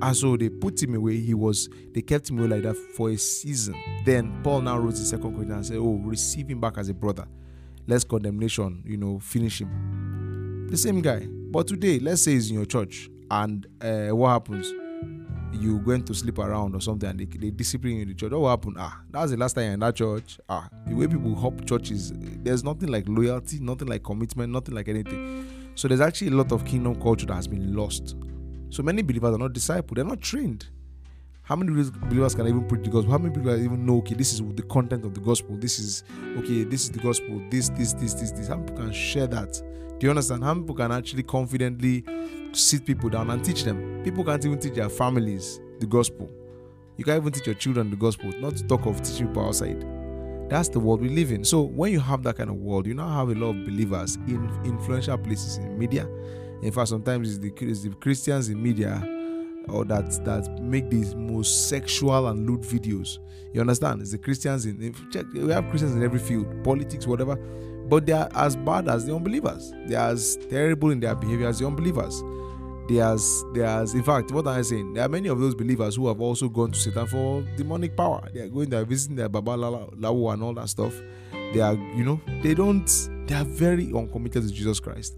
And 0.01 0.17
so 0.17 0.35
they 0.35 0.49
put 0.49 0.81
him 0.81 0.95
away. 0.95 1.19
He 1.19 1.33
was 1.33 1.69
they 1.93 2.01
kept 2.01 2.29
him 2.29 2.39
away 2.39 2.47
like 2.47 2.63
that 2.63 2.75
for 2.95 3.09
a 3.11 3.17
season. 3.17 3.75
Then 4.03 4.41
Paul 4.43 4.61
now 4.61 4.77
wrote 4.79 4.95
the 4.95 4.97
second 4.97 5.35
Corinthians 5.35 5.69
and 5.69 5.77
said, 5.77 5.77
Oh, 5.77 5.99
receive 6.03 6.49
him 6.49 6.59
back 6.59 6.77
as 6.77 6.89
a 6.89 6.93
brother. 6.93 7.27
Let's 7.87 8.03
condemnation, 8.03 8.83
you 8.85 8.97
know, 8.97 9.19
finish 9.19 9.61
him. 9.61 10.67
The 10.71 10.77
same 10.77 11.01
guy. 11.01 11.27
But 11.51 11.67
today, 11.67 11.99
let's 11.99 12.23
say 12.23 12.31
he's 12.31 12.49
in 12.49 12.55
your 12.55 12.65
church, 12.65 13.09
and 13.29 13.67
uh, 13.81 14.15
what 14.15 14.29
happens? 14.29 14.71
You 15.51 15.79
going 15.79 16.05
to 16.05 16.13
sleep 16.13 16.39
around 16.39 16.75
or 16.75 16.79
something, 16.79 17.09
and 17.09 17.19
they, 17.19 17.25
they 17.25 17.51
discipline 17.51 17.95
you 17.95 18.01
in 18.03 18.07
the 18.07 18.13
church. 18.13 18.31
What 18.31 18.49
happened? 18.49 18.77
Ah, 18.79 19.01
that's 19.09 19.31
the 19.31 19.37
last 19.37 19.53
time 19.53 19.73
in 19.73 19.79
that 19.81 19.95
church. 19.95 20.39
Ah, 20.47 20.69
the 20.87 20.95
way 20.95 21.07
people 21.07 21.35
hop 21.35 21.65
churches, 21.65 22.13
there's 22.15 22.63
nothing 22.63 22.87
like 22.87 23.03
loyalty, 23.07 23.59
nothing 23.59 23.89
like 23.89 24.01
commitment, 24.01 24.53
nothing 24.53 24.73
like 24.73 24.87
anything. 24.87 25.45
So 25.75 25.89
there's 25.89 25.99
actually 25.99 26.29
a 26.29 26.35
lot 26.35 26.53
of 26.53 26.63
kingdom 26.63 26.95
culture 27.01 27.25
that 27.25 27.35
has 27.35 27.47
been 27.47 27.75
lost 27.75 28.15
so 28.71 28.81
many 28.81 29.01
believers 29.01 29.35
are 29.35 29.37
not 29.37 29.53
discipled, 29.53 29.95
they're 29.95 30.05
not 30.05 30.21
trained. 30.21 30.67
How 31.43 31.57
many 31.57 31.71
believers 31.71 32.33
can 32.33 32.47
even 32.47 32.65
preach 32.65 32.83
the 32.83 32.89
gospel? 32.89 33.11
How 33.11 33.17
many 33.17 33.35
people 33.35 33.53
even 33.53 33.85
know, 33.85 33.97
okay, 33.97 34.15
this 34.15 34.31
is 34.31 34.41
the 34.41 34.63
content 34.63 35.03
of 35.03 35.13
the 35.13 35.19
gospel? 35.19 35.57
This 35.57 35.79
is, 35.79 36.03
okay, 36.37 36.63
this 36.63 36.83
is 36.83 36.91
the 36.91 36.99
gospel. 36.99 37.41
This, 37.49 37.67
this, 37.69 37.91
this, 37.93 38.13
this, 38.13 38.31
this. 38.31 38.47
How 38.47 38.55
many 38.55 38.69
people 38.69 38.85
can 38.85 38.93
share 38.93 39.27
that? 39.27 39.61
Do 39.99 40.07
you 40.07 40.09
understand? 40.11 40.43
How 40.43 40.53
many 40.53 40.63
people 40.63 40.75
can 40.75 40.93
actually 40.93 41.23
confidently 41.23 42.05
sit 42.53 42.85
people 42.85 43.09
down 43.09 43.29
and 43.29 43.43
teach 43.43 43.65
them? 43.65 44.01
People 44.03 44.23
can't 44.23 44.45
even 44.45 44.59
teach 44.59 44.75
their 44.75 44.89
families 44.89 45.59
the 45.81 45.87
gospel. 45.87 46.31
You 46.95 47.03
can't 47.03 47.17
even 47.17 47.33
teach 47.33 47.47
your 47.47 47.55
children 47.55 47.89
the 47.89 47.97
gospel, 47.97 48.31
not 48.39 48.55
to 48.55 48.63
talk 48.67 48.85
of 48.85 49.01
teaching 49.01 49.27
people 49.27 49.47
outside. 49.47 49.85
That's 50.49 50.69
the 50.69 50.79
world 50.79 51.01
we 51.01 51.09
live 51.09 51.31
in. 51.31 51.43
So 51.43 51.61
when 51.61 51.91
you 51.91 51.99
have 51.99 52.23
that 52.23 52.37
kind 52.37 52.49
of 52.49 52.57
world, 52.57 52.85
you 52.85 52.93
now 52.93 53.09
have 53.09 53.29
a 53.29 53.35
lot 53.35 53.49
of 53.49 53.65
believers 53.65 54.15
in 54.27 54.49
influential 54.63 55.17
places 55.17 55.57
in 55.57 55.77
media. 55.77 56.07
In 56.61 56.71
fact, 56.71 56.89
sometimes 56.89 57.29
it's 57.29 57.39
the, 57.39 57.65
it's 57.65 57.81
the 57.81 57.89
Christians 57.89 58.49
in 58.49 58.61
media 58.61 59.01
or 59.67 59.85
that 59.85 60.23
that 60.25 60.61
make 60.61 60.89
these 60.89 61.15
most 61.15 61.69
sexual 61.69 62.27
and 62.27 62.47
lewd 62.49 62.61
videos. 62.61 63.19
You 63.53 63.61
understand? 63.61 64.01
It's 64.01 64.11
the 64.11 64.17
Christians 64.17 64.65
in 64.65 64.95
check. 65.11 65.25
We 65.33 65.51
have 65.51 65.69
Christians 65.69 65.95
in 65.95 66.03
every 66.03 66.19
field, 66.19 66.63
politics, 66.63 67.07
whatever. 67.07 67.35
But 67.35 68.05
they 68.05 68.13
are 68.13 68.29
as 68.35 68.55
bad 68.55 68.87
as 68.87 69.05
the 69.05 69.15
unbelievers. 69.15 69.73
They 69.87 69.95
are 69.95 70.09
as 70.09 70.37
terrible 70.49 70.91
in 70.91 70.99
their 70.99 71.15
behavior 71.15 71.47
as 71.47 71.59
the 71.59 71.67
unbelievers. 71.67 72.23
They 72.87 72.99
are 72.99 73.13
as 73.13 73.43
they 73.53 73.61
are 73.61 73.81
as 73.81 73.93
in 73.93 74.03
fact, 74.03 74.31
what 74.31 74.47
am 74.47 74.59
I 74.59 74.61
saying? 74.61 74.93
There 74.93 75.03
are 75.03 75.09
many 75.09 75.29
of 75.29 75.39
those 75.39 75.55
believers 75.55 75.95
who 75.95 76.07
have 76.07 76.21
also 76.21 76.47
gone 76.47 76.71
to 76.71 76.79
Satan 76.79 77.07
for 77.07 77.41
demonic 77.57 77.97
power. 77.97 78.27
They 78.33 78.41
are 78.41 78.49
going 78.49 78.69
there 78.69 78.85
visiting 78.85 79.15
their 79.15 79.29
Baba 79.29 79.51
Lawo 79.51 80.33
and 80.33 80.43
all 80.43 80.53
that 80.53 80.69
stuff. 80.69 80.93
They 81.53 81.59
are, 81.59 81.73
you 81.73 82.05
know, 82.05 82.21
they 82.41 82.53
don't. 82.53 82.89
They 83.27 83.35
are 83.35 83.45
very 83.45 83.91
uncommitted 83.93 84.43
to 84.43 84.51
Jesus 84.53 84.79
Christ 84.79 85.17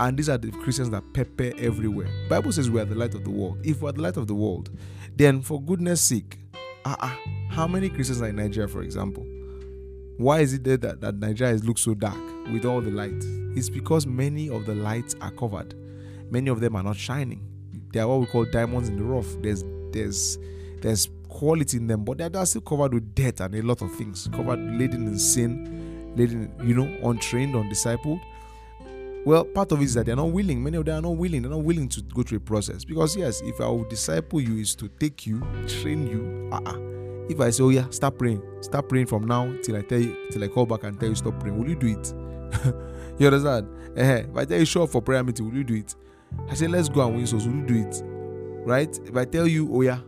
and 0.00 0.16
these 0.16 0.30
are 0.30 0.38
the 0.38 0.50
Christians 0.50 0.88
that 0.90 1.04
pepper 1.12 1.52
everywhere. 1.58 2.08
Bible 2.28 2.52
says 2.52 2.70
we 2.70 2.80
are 2.80 2.86
the 2.86 2.94
light 2.94 3.14
of 3.14 3.22
the 3.22 3.30
world. 3.30 3.58
If 3.62 3.82
we 3.82 3.88
are 3.90 3.92
the 3.92 4.00
light 4.00 4.16
of 4.16 4.26
the 4.26 4.34
world, 4.34 4.70
then 5.14 5.42
for 5.42 5.60
goodness 5.60 6.00
sake, 6.00 6.38
uh-uh, 6.86 7.14
how 7.50 7.66
many 7.66 7.90
Christians 7.90 8.22
are 8.22 8.28
in 8.28 8.36
Nigeria, 8.36 8.66
for 8.66 8.80
example? 8.82 9.26
Why 10.16 10.40
is 10.40 10.54
it 10.54 10.64
there 10.64 10.78
that, 10.78 11.02
that 11.02 11.16
Nigeria 11.16 11.54
looks 11.56 11.82
so 11.82 11.92
dark 11.92 12.16
with 12.50 12.64
all 12.64 12.80
the 12.80 12.90
light? 12.90 13.22
It's 13.54 13.68
because 13.68 14.06
many 14.06 14.48
of 14.48 14.64
the 14.64 14.74
lights 14.74 15.14
are 15.20 15.32
covered. 15.32 15.74
Many 16.30 16.48
of 16.48 16.60
them 16.60 16.76
are 16.76 16.82
not 16.82 16.96
shining. 16.96 17.46
They 17.92 18.00
are 18.00 18.08
what 18.08 18.20
we 18.20 18.26
call 18.26 18.46
diamonds 18.46 18.88
in 18.88 18.96
the 18.96 19.04
rough. 19.04 19.26
There's 19.42 19.64
there's 19.92 20.38
there's 20.80 21.10
quality 21.28 21.76
in 21.76 21.88
them, 21.88 22.04
but 22.04 22.16
they're 22.16 22.46
still 22.46 22.62
covered 22.62 22.94
with 22.94 23.14
dirt 23.14 23.40
and 23.40 23.54
a 23.54 23.60
lot 23.62 23.82
of 23.82 23.94
things. 23.96 24.28
Covered 24.32 24.60
laden 24.60 25.06
in 25.08 25.18
sin, 25.18 26.14
laden, 26.16 26.52
you 26.64 26.74
know, 26.74 27.08
untrained, 27.08 27.54
undiscipled 27.54 28.20
well, 29.24 29.44
part 29.44 29.72
of 29.72 29.80
it 29.80 29.84
is 29.84 29.94
that 29.94 30.06
they're 30.06 30.16
not 30.16 30.30
willing. 30.30 30.62
Many 30.62 30.78
of 30.78 30.84
them 30.84 30.98
are 30.98 31.02
not 31.02 31.16
willing. 31.16 31.42
They're 31.42 31.50
not 31.50 31.62
willing 31.62 31.88
to 31.90 32.02
go 32.02 32.22
through 32.22 32.38
a 32.38 32.40
process. 32.40 32.84
Because 32.84 33.16
yes, 33.16 33.42
if 33.42 33.60
I 33.60 33.66
will 33.66 33.84
disciple 33.84 34.40
you 34.40 34.56
is 34.58 34.74
to 34.76 34.88
take 34.88 35.26
you, 35.26 35.40
train 35.66 36.06
you. 36.06 36.48
Uh-uh. 36.52 36.78
If 37.28 37.40
I 37.40 37.50
say, 37.50 37.62
oh 37.62 37.68
yeah, 37.68 37.88
start 37.90 38.18
praying, 38.18 38.42
start 38.60 38.88
praying 38.88 39.06
from 39.06 39.26
now 39.26 39.54
till 39.62 39.76
I 39.76 39.82
tell 39.82 40.00
you, 40.00 40.16
till 40.30 40.42
I 40.42 40.48
call 40.48 40.66
back 40.66 40.84
and 40.84 40.98
tell 40.98 41.10
you 41.10 41.14
stop 41.14 41.38
praying, 41.38 41.58
will 41.58 41.68
you 41.68 41.76
do 41.76 41.86
it? 41.86 42.14
you 43.20 43.26
understand? 43.26 43.68
Uh-huh. 43.96 44.22
If 44.30 44.36
I 44.36 44.44
tell 44.44 44.58
you 44.58 44.64
show 44.64 44.84
up 44.84 44.90
for 44.90 45.02
prayer 45.02 45.22
meeting, 45.22 45.48
will 45.48 45.56
you 45.56 45.64
do 45.64 45.74
it? 45.74 45.94
I 46.48 46.54
say 46.54 46.66
let's 46.66 46.88
go 46.88 47.06
and 47.06 47.16
win 47.16 47.26
souls, 47.26 47.46
will 47.46 47.56
you 47.56 47.66
do 47.66 47.86
it? 47.86 48.02
Right? 48.66 48.98
If 49.04 49.16
I 49.16 49.24
tell 49.24 49.46
you, 49.46 49.68
oh 49.72 49.82
yeah, 49.82 50.00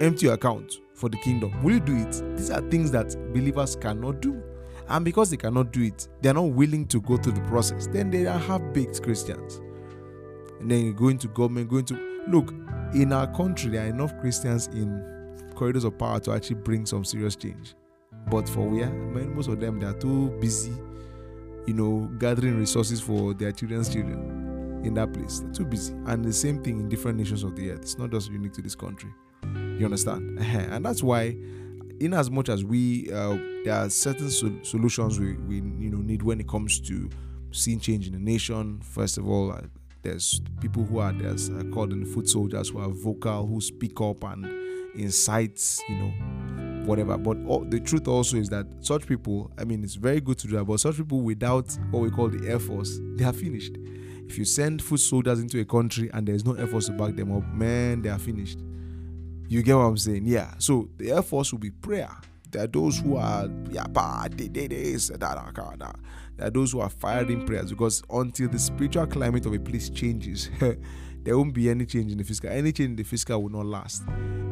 empty 0.00 0.26
your 0.26 0.34
account 0.34 0.80
for 0.94 1.08
the 1.08 1.18
kingdom, 1.18 1.52
will 1.62 1.74
you 1.74 1.80
do 1.80 1.96
it? 1.96 2.36
These 2.36 2.50
are 2.50 2.62
things 2.70 2.90
that 2.92 3.14
believers 3.32 3.76
cannot 3.76 4.20
do. 4.20 4.42
And 4.88 5.04
because 5.04 5.30
they 5.30 5.36
cannot 5.36 5.72
do 5.72 5.82
it, 5.82 6.08
they're 6.22 6.34
not 6.34 6.50
willing 6.50 6.86
to 6.88 7.00
go 7.00 7.16
through 7.16 7.32
the 7.32 7.40
process. 7.42 7.86
Then 7.86 8.10
they 8.10 8.26
are 8.26 8.38
half 8.38 8.62
baked 8.72 9.02
Christians. 9.02 9.60
And 10.60 10.70
then 10.70 10.92
going 10.94 11.18
to 11.18 11.28
government, 11.28 11.68
going 11.68 11.84
to 11.86 12.22
look, 12.28 12.52
in 12.94 13.12
our 13.12 13.26
country, 13.34 13.70
there 13.70 13.84
are 13.84 13.88
enough 13.88 14.18
Christians 14.20 14.68
in 14.68 15.16
corridors 15.54 15.84
of 15.84 15.98
power 15.98 16.20
to 16.20 16.32
actually 16.32 16.56
bring 16.56 16.86
some 16.86 17.04
serious 17.04 17.34
change. 17.34 17.74
But 18.30 18.48
for 18.48 18.68
where 18.68 18.90
most 18.90 19.48
of 19.48 19.60
them 19.60 19.80
they 19.80 19.86
are 19.86 19.92
too 19.92 20.30
busy, 20.40 20.72
you 21.66 21.74
know, 21.74 22.10
gathering 22.18 22.58
resources 22.58 23.00
for 23.00 23.34
their 23.34 23.52
children's 23.52 23.88
children 23.88 24.82
in 24.84 24.94
that 24.94 25.12
place. 25.12 25.40
They're 25.40 25.52
too 25.52 25.64
busy. 25.64 25.94
And 26.06 26.24
the 26.24 26.32
same 26.32 26.62
thing 26.62 26.80
in 26.80 26.88
different 26.88 27.18
nations 27.18 27.42
of 27.42 27.56
the 27.56 27.70
earth. 27.70 27.80
It's 27.82 27.98
not 27.98 28.10
just 28.10 28.30
unique 28.30 28.52
to 28.54 28.62
this 28.62 28.74
country. 28.74 29.10
You 29.44 29.84
understand? 29.84 30.38
And 30.40 30.84
that's 30.84 31.02
why 31.02 31.36
in 32.00 32.14
as 32.14 32.30
much 32.30 32.48
as 32.48 32.64
we 32.64 33.10
uh, 33.12 33.36
there 33.64 33.74
are 33.74 33.90
certain 33.90 34.30
sol- 34.30 34.58
solutions 34.62 35.18
we, 35.18 35.34
we 35.34 35.56
you 35.56 35.90
know 35.90 35.98
need 35.98 36.22
when 36.22 36.40
it 36.40 36.48
comes 36.48 36.80
to 36.80 37.08
seeing 37.52 37.80
change 37.80 38.06
in 38.06 38.12
the 38.12 38.18
nation. 38.18 38.80
First 38.82 39.18
of 39.18 39.28
all 39.28 39.52
uh, 39.52 39.62
there's 40.02 40.40
people 40.60 40.84
who 40.84 40.98
are 40.98 41.12
there's 41.12 41.50
uh, 41.50 41.62
called 41.72 41.92
in 41.92 42.00
the 42.00 42.06
foot 42.06 42.28
soldiers 42.28 42.68
who 42.70 42.78
are 42.78 42.88
vocal 42.88 43.46
who 43.46 43.60
speak 43.60 44.00
up 44.00 44.22
and 44.24 44.46
incites 44.94 45.82
you 45.88 45.96
know 45.96 46.12
whatever. 46.84 47.16
But 47.18 47.38
all, 47.46 47.64
the 47.64 47.80
truth 47.80 48.08
also 48.08 48.36
is 48.36 48.48
that 48.50 48.66
such 48.80 49.06
people 49.06 49.50
i 49.58 49.64
mean 49.64 49.82
it's 49.82 49.94
very 49.94 50.20
good 50.20 50.38
to 50.38 50.46
do 50.46 50.56
that 50.56 50.64
but 50.64 50.78
such 50.80 50.96
people 50.96 51.20
without 51.20 51.76
what 51.90 52.00
we 52.00 52.10
call 52.10 52.28
the 52.28 52.48
air 52.48 52.58
force 52.58 52.98
they 53.16 53.24
are 53.24 53.32
finished. 53.32 53.76
If 54.28 54.38
you 54.38 54.44
send 54.44 54.82
foot 54.82 54.98
soldiers 55.00 55.38
into 55.38 55.60
a 55.60 55.64
country 55.64 56.10
and 56.12 56.26
there's 56.26 56.44
no 56.44 56.54
air 56.54 56.66
force 56.66 56.86
to 56.86 56.92
back 56.92 57.14
them 57.16 57.32
up 57.36 57.46
man 57.52 58.02
they 58.02 58.08
are 58.08 58.18
finished 58.18 58.58
you 59.48 59.62
get 59.62 59.76
what 59.76 59.82
I'm 59.82 59.96
saying? 59.96 60.22
Yeah. 60.24 60.54
So 60.58 60.88
the 60.96 61.12
Air 61.12 61.22
Force 61.22 61.52
will 61.52 61.60
be 61.60 61.70
prayer. 61.70 62.10
There 62.50 62.64
are 62.64 62.68
those 62.68 62.98
who 62.98 63.16
are 63.16 63.48
yeah, 63.70 63.86
they, 64.30 64.48
they, 64.48 64.66
they, 64.66 64.96
there 64.96 66.46
are 66.46 66.50
those 66.50 66.72
who 66.72 66.80
are 66.80 66.88
firing 66.88 67.44
prayers 67.44 67.70
because 67.70 68.02
until 68.10 68.48
the 68.48 68.58
spiritual 68.58 69.06
climate 69.06 69.46
of 69.46 69.52
a 69.52 69.58
place 69.58 69.90
changes, 69.90 70.48
there 71.22 71.36
won't 71.36 71.52
be 71.52 71.68
any 71.68 71.86
change 71.86 72.12
in 72.12 72.18
the 72.18 72.24
physical. 72.24 72.50
Any 72.50 72.72
change 72.72 72.90
in 72.90 72.96
the 72.96 73.02
physical 73.02 73.42
will 73.42 73.50
not 73.50 73.66
last. 73.66 74.04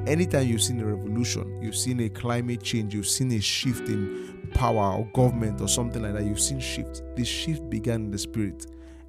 Anytime 0.06 0.48
you've 0.48 0.62
seen 0.62 0.80
a 0.80 0.86
revolution, 0.86 1.62
you've 1.62 1.76
seen 1.76 2.00
a 2.00 2.08
climate 2.08 2.62
change, 2.62 2.94
you've 2.94 3.08
seen 3.08 3.32
a 3.32 3.40
shift 3.40 3.88
in 3.88 4.50
power 4.54 4.98
or 4.98 5.06
government 5.14 5.60
or 5.60 5.68
something 5.68 6.02
like 6.02 6.14
that, 6.14 6.24
you've 6.24 6.40
seen 6.40 6.60
shift. 6.60 7.02
The 7.16 7.24
shift 7.24 7.70
began 7.70 8.06
in 8.06 8.10
the 8.10 8.18
spirit 8.18 8.66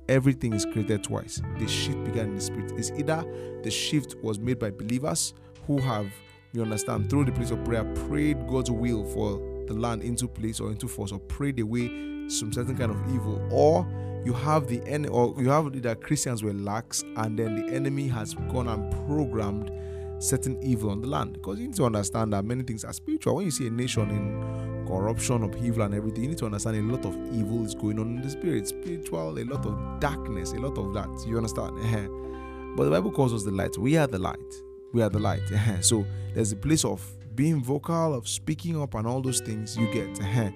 everything 0.07 0.53
is 0.53 0.65
created 0.65 1.03
twice. 1.03 1.41
The 1.59 1.67
shift 1.67 2.03
began 2.03 2.27
in 2.27 2.35
the 2.35 2.41
spirit. 2.41 2.71
It's 2.77 2.91
either 2.91 3.25
the 3.63 3.71
shift 3.71 4.15
was 4.21 4.39
made 4.39 4.59
by 4.59 4.71
believers 4.71 5.33
who 5.67 5.79
have, 5.79 6.11
you 6.53 6.61
understand, 6.61 7.09
through 7.09 7.25
the 7.25 7.31
place 7.31 7.51
of 7.51 7.63
prayer, 7.63 7.83
prayed 8.07 8.47
God's 8.47 8.71
will 8.71 9.05
for 9.05 9.37
the 9.67 9.73
land 9.73 10.03
into 10.03 10.27
place 10.27 10.59
or 10.59 10.71
into 10.71 10.87
force, 10.87 11.11
or 11.11 11.19
prayed 11.19 11.59
away 11.59 11.87
some 12.29 12.51
certain 12.51 12.77
kind 12.77 12.91
of 12.91 13.13
evil, 13.13 13.41
or 13.51 13.87
you 14.25 14.33
have 14.33 14.67
the 14.67 14.81
enemy, 14.87 15.09
or 15.09 15.35
you 15.37 15.49
have 15.49 15.81
that 15.83 16.01
Christians 16.01 16.43
were 16.43 16.53
lax, 16.53 17.03
and 17.17 17.37
then 17.37 17.55
the 17.55 17.73
enemy 17.73 18.07
has 18.07 18.33
gone 18.33 18.67
and 18.67 18.91
programmed 19.07 19.71
certain 20.19 20.61
evil 20.63 20.89
on 20.89 21.01
the 21.01 21.07
land. 21.07 21.33
Because 21.33 21.59
you 21.59 21.67
need 21.67 21.75
to 21.75 21.85
understand 21.85 22.33
that 22.33 22.43
many 22.45 22.63
things 22.63 22.83
are 22.83 22.93
spiritual. 22.93 23.35
When 23.35 23.45
you 23.45 23.51
see 23.51 23.67
a 23.67 23.71
nation 23.71 24.09
in 24.09 24.85
corruption, 24.87 25.43
upheaval, 25.43 25.83
and 25.83 25.93
everything, 25.93 26.23
you 26.23 26.29
need 26.29 26.37
to 26.39 26.45
understand 26.45 26.77
a 26.77 26.95
lot 26.95 27.05
of 27.05 27.15
evil 27.33 27.63
is 27.63 27.75
going 27.75 27.99
on 27.99 28.15
in 28.15 28.21
the 28.21 28.29
spirit, 28.29 28.67
spiritual, 28.67 29.37
a 29.37 29.43
lot 29.43 29.65
of 29.65 29.99
darkness, 29.99 30.53
a 30.53 30.59
lot 30.59 30.77
of 30.77 30.93
that. 30.93 31.27
You 31.27 31.37
understand? 31.37 31.75
but 32.75 32.85
the 32.85 32.91
Bible 32.91 33.11
calls 33.11 33.33
us 33.33 33.43
the 33.43 33.51
light. 33.51 33.77
We 33.77 33.97
are 33.97 34.07
the 34.07 34.19
light 34.19 34.64
we 34.93 35.01
are 35.01 35.09
the 35.09 35.19
light. 35.19 35.41
Uh-huh. 35.51 35.81
so 35.81 36.05
there's 36.33 36.51
a 36.51 36.55
place 36.55 36.85
of 36.85 37.01
being 37.35 37.61
vocal, 37.61 38.13
of 38.13 38.27
speaking 38.27 38.81
up, 38.81 38.93
and 38.95 39.05
all 39.07 39.21
those 39.21 39.41
things 39.41 39.77
you 39.77 39.91
get. 39.93 40.19
Uh-huh. 40.19 40.49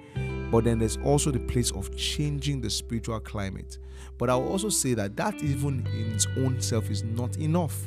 but 0.52 0.64
then 0.64 0.80
there's 0.80 0.98
also 0.98 1.32
the 1.32 1.40
place 1.40 1.72
of 1.72 1.96
changing 1.96 2.62
the 2.62 2.70
spiritual 2.70 3.20
climate. 3.20 3.78
But 4.18 4.30
I'll 4.30 4.48
also 4.48 4.70
say 4.70 4.94
that 4.96 5.16
that 5.18 5.36
even 5.42 5.86
in 5.88 6.12
its 6.14 6.28
own 6.38 6.62
self 6.62 6.90
is 6.90 7.04
not 7.04 7.38
enough. 7.38 7.78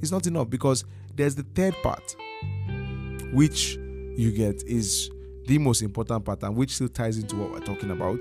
It's 0.00 0.10
not 0.10 0.26
enough 0.26 0.50
because 0.50 0.84
there's 1.14 1.34
the 1.34 1.44
third 1.54 1.74
part, 1.82 2.16
which 3.32 3.76
you 4.16 4.32
get 4.32 4.62
is 4.64 5.10
the 5.46 5.58
most 5.58 5.82
important 5.82 6.24
part 6.24 6.42
and 6.42 6.56
which 6.56 6.74
still 6.74 6.88
ties 6.88 7.18
into 7.18 7.36
what 7.36 7.52
we're 7.52 7.60
talking 7.60 7.90
about. 7.90 8.18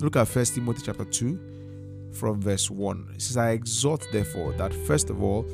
Look 0.00 0.16
at 0.16 0.28
First 0.28 0.54
Timothy 0.54 0.82
chapter 0.84 1.04
2 1.04 2.10
from 2.12 2.40
verse 2.40 2.70
1. 2.70 3.12
It 3.14 3.22
says, 3.22 3.36
I 3.36 3.50
exhort 3.50 4.06
therefore 4.12 4.52
that 4.54 4.72
first 4.72 5.10
of 5.10 5.22
all 5.22 5.44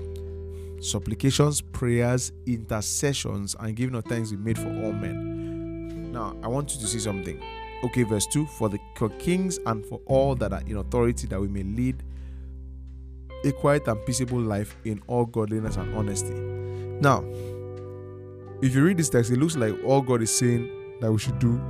supplications, 0.84 1.60
prayers, 1.60 2.32
intercessions, 2.46 3.56
and 3.58 3.74
giving 3.74 3.94
of 3.94 4.04
thanks 4.04 4.30
be 4.30 4.36
made 4.36 4.58
for 4.58 4.68
all 4.68 4.92
men. 4.92 6.12
Now, 6.12 6.36
I 6.42 6.48
want 6.48 6.74
you 6.74 6.80
to 6.80 6.86
see 6.86 7.00
something. 7.00 7.42
Okay, 7.84 8.02
verse 8.02 8.26
2 8.26 8.46
For 8.46 8.68
the 8.68 8.78
kings 9.18 9.58
and 9.66 9.84
for 9.84 10.00
all 10.06 10.34
that 10.36 10.52
are 10.52 10.62
in 10.66 10.76
authority, 10.76 11.26
that 11.28 11.40
we 11.40 11.48
may 11.48 11.62
lead 11.62 12.02
a 13.44 13.52
quiet 13.52 13.86
and 13.88 14.04
peaceable 14.06 14.40
life 14.40 14.76
in 14.84 15.02
all 15.06 15.26
godliness 15.26 15.76
and 15.76 15.94
honesty. 15.94 16.34
Now, 16.34 17.24
if 18.62 18.74
you 18.74 18.84
read 18.84 18.96
this 18.96 19.10
text, 19.10 19.30
it 19.30 19.38
looks 19.38 19.56
like 19.56 19.74
all 19.84 20.00
God 20.00 20.22
is 20.22 20.34
saying 20.34 20.70
that 21.00 21.12
we 21.12 21.18
should 21.18 21.38
do 21.38 21.60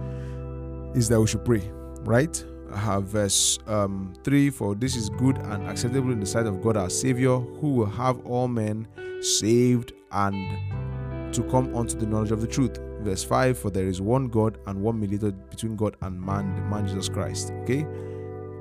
is 0.95 1.09
that 1.09 1.21
we 1.21 1.27
should 1.27 1.45
pray, 1.45 1.63
right? 2.03 2.45
Have 2.75 3.05
verse 3.05 3.59
um, 3.67 4.15
3 4.25 4.51
For 4.51 4.75
this 4.75 4.97
is 4.97 5.09
good 5.11 5.39
and 5.39 5.69
acceptable 5.69 6.13
in 6.13 6.21
the 6.21 6.27
sight 6.27 6.47
of 6.47 6.63
God 6.63 6.77
our 6.77 6.91
Savior, 6.91 7.39
who 7.39 7.75
will 7.75 7.87
have 7.87 8.25
all 8.27 8.49
men 8.49 8.87
saved 9.21 9.93
and 10.13 11.35
to 11.35 11.43
come 11.45 11.75
unto 11.75 11.99
the 11.99 12.07
knowledge 12.07 12.31
of 12.31 12.41
the 12.41 12.47
truth. 12.47 12.79
Verse 13.01 13.25
5 13.25 13.59
For 13.59 13.71
there 13.71 13.87
is 13.87 14.01
one 14.01 14.29
God 14.29 14.59
and 14.67 14.81
one 14.81 14.99
mediator 14.99 15.33
between 15.33 15.77
God 15.77 15.97
and 16.03 16.21
man, 16.21 16.55
the 16.55 16.63
man 16.63 16.87
Jesus 16.87 17.09
Christ. 17.09 17.53
Okay? 17.63 17.87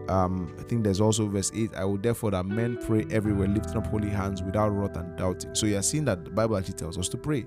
Um, 0.10 0.53
I 0.60 0.63
think 0.63 0.84
there's 0.84 1.00
also 1.00 1.27
verse 1.27 1.51
8. 1.53 1.75
I 1.75 1.86
will 1.86 1.98
therefore 1.98 2.32
that 2.32 2.46
men 2.46 2.77
pray 2.86 3.05
everywhere, 3.10 3.48
lifting 3.48 3.77
up 3.77 3.88
holy 3.88 4.10
hands 4.10 4.43
without 4.43 4.70
wrath 4.70 4.98
and 4.98 5.15
doubting. 5.17 5.55
So 5.55 5.65
you 5.65 5.77
are 5.77 5.82
seeing 5.84 6.05
that 6.05 6.25
the 6.25 6.32
Bible 6.32 6.58
actually 6.58 6.74
tells 6.74 6.98
us 6.98 7.08
to 7.10 7.17
pray. 7.17 7.46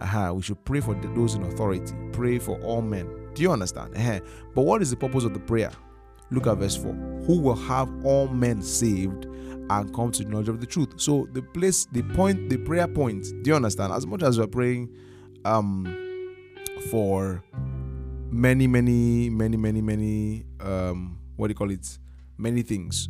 Aha, 0.00 0.32
we 0.32 0.40
should 0.40 0.64
pray 0.64 0.80
for 0.80 0.94
those 0.94 1.34
in 1.34 1.42
authority, 1.42 1.94
pray 2.12 2.38
for 2.38 2.58
all 2.62 2.80
men. 2.80 3.06
Do 3.34 3.42
you 3.42 3.52
understand? 3.52 3.94
Aha. 3.96 4.20
But 4.54 4.62
what 4.62 4.80
is 4.80 4.90
the 4.90 4.96
purpose 4.96 5.24
of 5.24 5.34
the 5.34 5.40
prayer? 5.40 5.70
Look 6.30 6.46
at 6.46 6.58
verse 6.58 6.76
4. 6.76 6.92
Who 7.26 7.40
will 7.40 7.56
have 7.56 7.88
all 8.04 8.28
men 8.28 8.62
saved 8.62 9.26
and 9.70 9.94
come 9.94 10.10
to 10.10 10.24
the 10.24 10.28
knowledge 10.28 10.48
of 10.48 10.60
the 10.60 10.66
truth. 10.66 11.00
So 11.00 11.28
the 11.32 11.42
place, 11.42 11.86
the 11.86 12.02
point, 12.02 12.50
the 12.50 12.56
prayer 12.58 12.88
point, 12.88 13.24
do 13.42 13.50
you 13.50 13.54
understand? 13.54 13.92
As 13.92 14.06
much 14.06 14.22
as 14.22 14.38
we're 14.38 14.46
praying 14.46 14.94
um 15.44 15.96
for 16.90 17.42
many, 18.30 18.66
many, 18.66 19.30
many, 19.30 19.56
many, 19.56 19.80
many 19.80 20.44
um 20.60 21.18
what 21.36 21.46
do 21.46 21.52
you 21.52 21.54
call 21.54 21.70
it? 21.70 21.98
Many 22.36 22.62
things. 22.62 23.08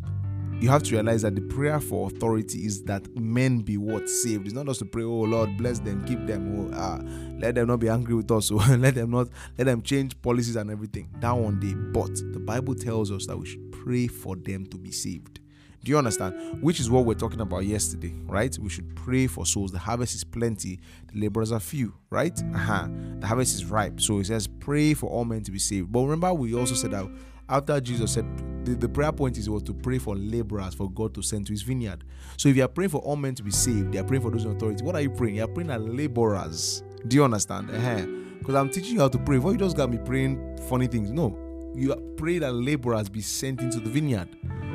You 0.61 0.69
have 0.69 0.83
to 0.83 0.91
realize 0.93 1.23
that 1.23 1.33
the 1.33 1.41
prayer 1.41 1.79
for 1.79 2.07
authority 2.07 2.59
is 2.59 2.83
that 2.83 3.15
men 3.15 3.61
be 3.61 3.77
what 3.77 4.07
saved. 4.07 4.45
It's 4.45 4.53
not 4.53 4.67
just 4.67 4.77
to 4.77 4.85
pray, 4.85 5.01
oh 5.01 5.21
Lord, 5.21 5.57
bless 5.57 5.79
them, 5.79 6.05
keep 6.05 6.27
them, 6.27 6.71
oh, 6.71 6.77
uh, 6.77 7.01
let 7.39 7.55
them 7.55 7.67
not 7.67 7.79
be 7.79 7.89
angry 7.89 8.13
with 8.13 8.29
us, 8.29 8.49
so 8.49 8.55
let 8.77 8.93
them 8.93 9.09
not 9.09 9.29
let 9.57 9.63
them 9.63 9.81
change 9.81 10.21
policies 10.21 10.55
and 10.55 10.69
everything. 10.69 11.09
That 11.19 11.31
one 11.31 11.59
day. 11.59 11.73
But 11.73 12.15
the 12.31 12.39
Bible 12.39 12.75
tells 12.75 13.11
us 13.11 13.25
that 13.25 13.35
we 13.35 13.47
should 13.47 13.71
pray 13.71 14.05
for 14.05 14.35
them 14.35 14.67
to 14.67 14.77
be 14.77 14.91
saved. 14.91 15.39
Do 15.83 15.89
you 15.89 15.97
understand? 15.97 16.61
Which 16.61 16.79
is 16.79 16.91
what 16.91 17.05
we're 17.05 17.15
talking 17.15 17.41
about 17.41 17.65
yesterday, 17.65 18.13
right? 18.25 18.55
We 18.59 18.69
should 18.69 18.95
pray 18.95 19.25
for 19.25 19.47
souls. 19.47 19.71
The 19.71 19.79
harvest 19.79 20.13
is 20.13 20.23
plenty, 20.23 20.79
the 21.11 21.21
laborers 21.21 21.51
are 21.51 21.59
few, 21.59 21.95
right? 22.11 22.39
Uh-huh. 22.53 22.87
The 23.17 23.25
harvest 23.25 23.55
is 23.55 23.65
ripe. 23.65 23.99
So 23.99 24.19
it 24.19 24.27
says, 24.27 24.45
pray 24.47 24.93
for 24.93 25.09
all 25.09 25.25
men 25.25 25.41
to 25.41 25.51
be 25.51 25.57
saved. 25.57 25.91
But 25.91 26.01
remember, 26.01 26.31
we 26.35 26.53
also 26.53 26.75
said 26.75 26.91
that 26.91 27.09
after 27.49 27.81
Jesus 27.81 28.13
said 28.13 28.25
the, 28.63 28.75
the 28.75 28.89
prayer 28.89 29.11
point 29.11 29.37
is 29.37 29.49
was 29.49 29.63
to 29.63 29.73
pray 29.73 29.97
for 29.97 30.15
laborers 30.15 30.73
for 30.73 30.89
God 30.89 31.13
to 31.15 31.21
send 31.21 31.47
to 31.47 31.53
his 31.53 31.61
vineyard. 31.61 32.03
So 32.37 32.49
if 32.49 32.55
you 32.55 32.63
are 32.63 32.67
praying 32.67 32.89
for 32.89 32.99
all 32.99 33.15
men 33.15 33.35
to 33.35 33.43
be 33.43 33.51
saved, 33.51 33.91
they 33.91 33.99
are 33.99 34.03
praying 34.03 34.21
for 34.21 34.31
those 34.31 34.45
in 34.45 34.51
authority. 34.51 34.83
What 34.83 34.95
are 34.95 35.01
you 35.01 35.09
praying? 35.09 35.35
You 35.35 35.43
are 35.43 35.47
praying 35.47 35.71
at 35.71 35.81
laborers. 35.81 36.83
Do 37.07 37.15
you 37.15 37.23
understand? 37.23 37.67
Because 37.67 37.83
uh-huh. 37.83 38.59
I'm 38.59 38.69
teaching 38.69 38.95
you 38.95 38.99
how 38.99 39.07
to 39.07 39.17
pray. 39.17 39.37
Why 39.37 39.51
you 39.51 39.57
just 39.57 39.75
got 39.75 39.89
me 39.89 39.97
praying 39.97 40.57
funny 40.69 40.87
things? 40.87 41.11
No. 41.11 41.37
You 41.75 41.95
pray 42.17 42.37
that 42.39 42.53
laborers 42.53 43.09
be 43.09 43.21
sent 43.21 43.61
into 43.61 43.79
the 43.79 43.89
vineyard. 43.89 44.29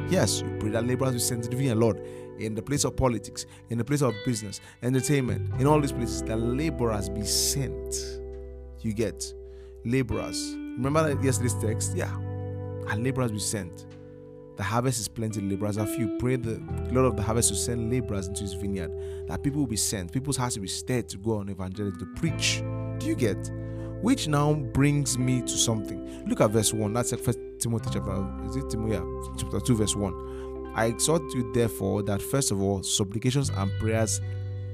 Yes, 0.08 0.40
you 0.40 0.56
pray 0.58 0.70
that 0.70 0.86
laborers 0.86 1.12
be 1.12 1.18
sent 1.18 1.44
into 1.44 1.50
the 1.50 1.56
vineyard, 1.56 1.78
Lord. 1.78 2.00
In 2.38 2.54
the 2.54 2.62
place 2.62 2.84
of 2.84 2.96
politics, 2.96 3.46
in 3.70 3.78
the 3.78 3.84
place 3.84 4.02
of 4.02 4.14
business, 4.24 4.60
entertainment, 4.82 5.58
in 5.60 5.66
all 5.66 5.80
these 5.80 5.92
places, 5.92 6.22
that 6.24 6.36
laborers 6.36 7.08
be 7.08 7.24
sent. 7.24 7.94
You 8.80 8.92
get 8.92 9.24
laborers. 9.84 10.54
Remember 10.54 11.18
yesterday's 11.22 11.54
text? 11.54 11.96
Yeah. 11.96 12.25
And 12.88 13.04
laborers 13.04 13.32
be 13.32 13.38
sent. 13.38 13.86
The 14.56 14.62
harvest 14.62 15.00
is 15.00 15.08
plenty, 15.08 15.40
laborers 15.42 15.76
are 15.76 15.86
few. 15.86 16.16
Pray 16.18 16.36
the 16.36 16.62
Lord 16.90 17.06
of 17.06 17.16
the 17.16 17.22
harvest 17.22 17.50
to 17.50 17.54
send 17.54 17.90
laborers 17.90 18.28
into 18.28 18.40
his 18.40 18.54
vineyard, 18.54 18.90
that 19.28 19.42
people 19.42 19.60
will 19.60 19.66
be 19.66 19.76
sent. 19.76 20.12
People's 20.12 20.38
hearts 20.38 20.56
will 20.56 20.62
be 20.62 20.68
stirred 20.68 21.08
to 21.10 21.18
go 21.18 21.38
on 21.38 21.50
evangelism, 21.50 21.98
to 21.98 22.06
preach. 22.18 22.62
Do 22.98 23.06
you 23.06 23.14
get? 23.14 23.50
Which 24.00 24.28
now 24.28 24.54
brings 24.54 25.18
me 25.18 25.42
to 25.42 25.48
something. 25.48 26.24
Look 26.26 26.40
at 26.40 26.50
verse 26.50 26.72
1. 26.72 26.92
That's 26.94 27.12
First 27.16 27.38
Timothy 27.58 27.90
chapter, 27.92 28.46
is 28.46 28.56
it 28.56 28.70
Timothy? 28.70 28.94
Yeah, 28.94 29.04
chapter 29.36 29.60
2, 29.60 29.76
verse 29.76 29.94
1. 29.94 30.72
I 30.74 30.86
exhort 30.86 31.22
you, 31.34 31.52
therefore, 31.52 32.02
that 32.04 32.22
first 32.22 32.50
of 32.50 32.62
all, 32.62 32.82
supplications 32.82 33.50
and 33.50 33.70
prayers 33.78 34.20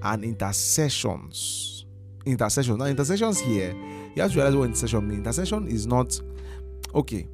and 0.03 0.25
intercessions. 0.25 1.87
Intercessions. 2.25 2.79
Now, 2.79 2.85
intercessions 2.85 3.41
here, 3.41 3.73
you 4.15 4.23
have 4.23 4.31
to 4.33 4.37
realize 4.37 4.55
what 4.55 4.65
intercession 4.67 5.09
means. 5.09 5.19
Intercession 5.19 5.67
is 5.67 5.87
not 5.87 6.21
okay. 6.95 7.27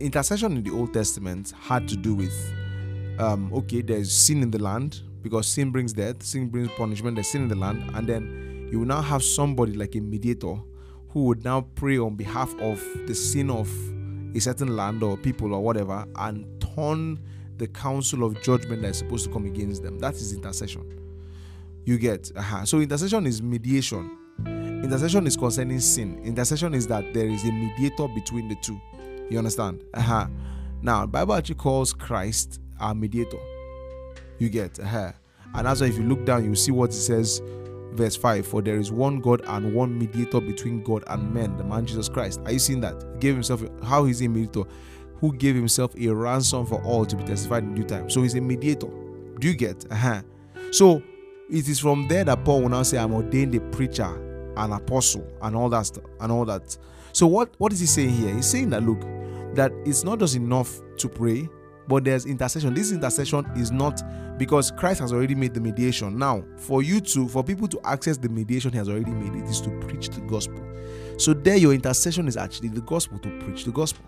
Intercession 0.00 0.56
in 0.56 0.62
the 0.62 0.72
Old 0.72 0.92
Testament 0.92 1.52
had 1.60 1.88
to 1.88 1.96
do 1.96 2.14
with 2.14 2.34
um, 3.18 3.52
okay, 3.52 3.82
there's 3.82 4.12
sin 4.12 4.42
in 4.42 4.50
the 4.50 4.58
land 4.58 5.00
because 5.22 5.46
sin 5.46 5.70
brings 5.70 5.92
death, 5.92 6.22
sin 6.22 6.48
brings 6.48 6.70
punishment, 6.72 7.16
there's 7.16 7.28
sin 7.28 7.42
in 7.42 7.48
the 7.48 7.54
land, 7.54 7.90
and 7.94 8.08
then 8.08 8.68
you 8.72 8.80
will 8.80 8.86
now 8.86 9.02
have 9.02 9.22
somebody 9.22 9.74
like 9.74 9.94
a 9.94 10.00
mediator 10.00 10.56
who 11.10 11.24
would 11.24 11.44
now 11.44 11.60
pray 11.74 11.98
on 11.98 12.16
behalf 12.16 12.52
of 12.58 12.82
the 13.06 13.14
sin 13.14 13.50
of 13.50 13.70
a 14.34 14.40
certain 14.40 14.74
land 14.76 15.02
or 15.02 15.16
people 15.16 15.54
or 15.54 15.62
whatever 15.62 16.06
and 16.16 16.46
turn 16.74 17.18
the 17.58 17.68
council 17.68 18.24
of 18.24 18.40
judgment 18.42 18.82
that 18.82 18.88
is 18.88 18.98
supposed 18.98 19.26
to 19.26 19.32
come 19.32 19.44
against 19.44 19.82
them. 19.82 19.98
That 19.98 20.14
is 20.14 20.32
intercession. 20.32 20.98
You 21.84 21.98
get 21.98 22.32
uh-huh. 22.34 22.64
so 22.64 22.80
intercession 22.80 23.26
is 23.26 23.42
mediation. 23.42 24.16
Intercession 24.46 25.26
is 25.26 25.36
concerning 25.36 25.80
sin. 25.80 26.20
Intercession 26.24 26.74
is 26.74 26.86
that 26.86 27.12
there 27.12 27.28
is 27.28 27.44
a 27.44 27.52
mediator 27.52 28.08
between 28.08 28.48
the 28.48 28.56
two. 28.56 28.80
You 29.32 29.38
understand? 29.38 29.82
Uh-huh. 29.94 30.26
Now, 30.82 31.06
Bible 31.06 31.34
actually 31.34 31.54
calls 31.54 31.92
Christ 31.92 32.60
our 32.78 32.94
mediator. 32.94 33.38
You 34.38 34.50
get 34.50 34.78
uh-huh. 34.78 35.12
And 35.54 35.66
that's 35.66 35.80
why 35.80 35.86
if 35.86 35.96
you 35.96 36.04
look 36.04 36.24
down, 36.24 36.44
you 36.44 36.54
see 36.54 36.70
what 36.70 36.90
it 36.90 36.94
says 36.94 37.40
verse 37.92 38.16
5 38.16 38.46
For 38.46 38.60
there 38.60 38.76
is 38.76 38.90
one 38.90 39.20
God 39.20 39.42
and 39.46 39.74
one 39.74 39.98
mediator 39.98 40.40
between 40.40 40.82
God 40.82 41.04
and 41.06 41.32
men, 41.32 41.56
the 41.56 41.64
man 41.64 41.86
Jesus 41.86 42.08
Christ. 42.08 42.40
Are 42.44 42.52
you 42.52 42.58
seeing 42.58 42.80
that? 42.80 43.02
He 43.14 43.20
gave 43.20 43.34
himself, 43.34 43.62
how 43.82 44.04
is 44.06 44.18
he 44.18 44.26
a 44.26 44.28
mediator? 44.28 44.64
Who 45.20 45.32
gave 45.32 45.54
himself 45.54 45.94
a 45.96 46.08
ransom 46.08 46.66
for 46.66 46.82
all 46.82 47.06
to 47.06 47.16
be 47.16 47.24
testified 47.24 47.62
in 47.62 47.74
due 47.74 47.84
time. 47.84 48.10
So 48.10 48.22
he's 48.22 48.34
a 48.34 48.40
mediator. 48.40 48.88
Do 49.38 49.48
you 49.48 49.54
get? 49.54 49.90
Uh-huh. 49.90 50.22
So 50.72 51.02
it 51.50 51.68
is 51.68 51.78
from 51.78 52.08
there 52.08 52.24
that 52.24 52.44
Paul 52.44 52.62
will 52.62 52.68
now 52.70 52.82
say, 52.82 52.98
I'm 52.98 53.14
ordained 53.14 53.54
a 53.54 53.60
preacher, 53.60 54.52
an 54.56 54.72
apostle, 54.72 55.26
and 55.40 55.54
all 55.54 55.68
that 55.68 55.86
stuff, 55.86 56.04
and 56.20 56.32
all 56.32 56.44
that. 56.46 56.76
So 57.12 57.26
what, 57.26 57.54
what 57.58 57.72
is 57.72 57.80
he 57.80 57.86
saying 57.86 58.10
here? 58.10 58.34
He's 58.34 58.46
saying 58.46 58.70
that 58.70 58.82
look, 58.82 59.00
that 59.54 59.72
it's 59.84 60.04
not 60.04 60.18
just 60.18 60.36
enough 60.36 60.80
to 60.98 61.08
pray, 61.08 61.48
but 61.88 62.04
there's 62.04 62.26
intercession. 62.26 62.74
This 62.74 62.92
intercession 62.92 63.44
is 63.56 63.70
not 63.70 64.02
because 64.38 64.70
Christ 64.70 65.00
has 65.00 65.12
already 65.12 65.34
made 65.34 65.54
the 65.54 65.60
mediation. 65.60 66.18
Now, 66.18 66.44
for 66.56 66.82
you 66.82 67.00
to, 67.00 67.28
for 67.28 67.42
people 67.42 67.68
to 67.68 67.80
access 67.84 68.16
the 68.16 68.28
mediation 68.28 68.72
he 68.72 68.78
has 68.78 68.88
already 68.88 69.10
made, 69.10 69.34
it 69.34 69.48
is 69.48 69.60
to 69.62 69.70
preach 69.80 70.08
the 70.08 70.20
gospel. 70.22 70.62
So 71.18 71.34
there, 71.34 71.56
your 71.56 71.72
intercession 71.72 72.28
is 72.28 72.36
actually 72.36 72.68
the 72.68 72.80
gospel 72.82 73.18
to 73.18 73.38
preach 73.40 73.64
the 73.64 73.72
gospel. 73.72 74.04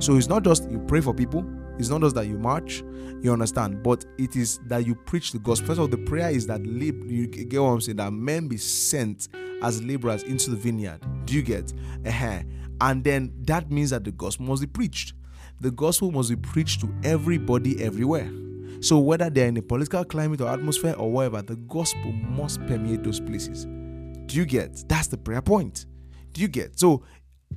So 0.00 0.16
it's 0.16 0.28
not 0.28 0.44
just 0.44 0.70
you 0.70 0.78
pray 0.80 1.00
for 1.00 1.14
people, 1.14 1.44
it's 1.78 1.88
not 1.88 2.00
just 2.00 2.14
that 2.16 2.26
you 2.26 2.38
march, 2.38 2.82
you 3.20 3.32
understand, 3.32 3.82
but 3.82 4.04
it 4.18 4.36
is 4.36 4.58
that 4.66 4.86
you 4.86 4.94
preach 4.94 5.32
the 5.32 5.38
gospel. 5.38 5.68
First 5.68 5.78
of 5.78 5.82
all, 5.82 5.88
the 5.88 5.98
prayer 5.98 6.30
is 6.30 6.46
that 6.48 6.64
lab- 6.66 7.10
you 7.10 7.26
get 7.26 7.60
what 7.60 7.68
I'm 7.68 7.80
saying, 7.80 7.96
that 7.96 8.12
men 8.12 8.48
be 8.48 8.56
sent 8.56 9.28
as 9.62 9.82
laborers 9.82 10.24
into 10.24 10.50
the 10.50 10.56
vineyard. 10.56 11.00
Do 11.24 11.34
you 11.34 11.42
get? 11.42 11.72
Uh-huh. 12.04 12.40
And 12.80 13.02
then 13.04 13.32
that 13.42 13.70
means 13.70 13.90
that 13.90 14.04
the 14.04 14.12
gospel 14.12 14.46
must 14.46 14.62
be 14.62 14.68
preached 14.68 15.14
the 15.60 15.70
gospel 15.70 16.12
must 16.12 16.30
be 16.30 16.36
preached 16.36 16.80
to 16.82 16.94
everybody 17.02 17.82
everywhere. 17.82 18.30
So, 18.80 18.98
whether 18.98 19.28
they're 19.28 19.48
in 19.48 19.56
a 19.56 19.62
political 19.62 20.04
climate 20.04 20.40
or 20.40 20.48
atmosphere 20.48 20.94
or 20.96 21.10
whatever, 21.10 21.42
the 21.42 21.56
gospel 21.56 22.12
must 22.12 22.64
permeate 22.66 23.02
those 23.02 23.18
places. 23.18 23.64
Do 24.26 24.36
you 24.36 24.44
get? 24.44 24.84
That's 24.88 25.08
the 25.08 25.16
prayer 25.16 25.42
point. 25.42 25.86
Do 26.32 26.40
you 26.40 26.48
get? 26.48 26.78
So, 26.78 27.02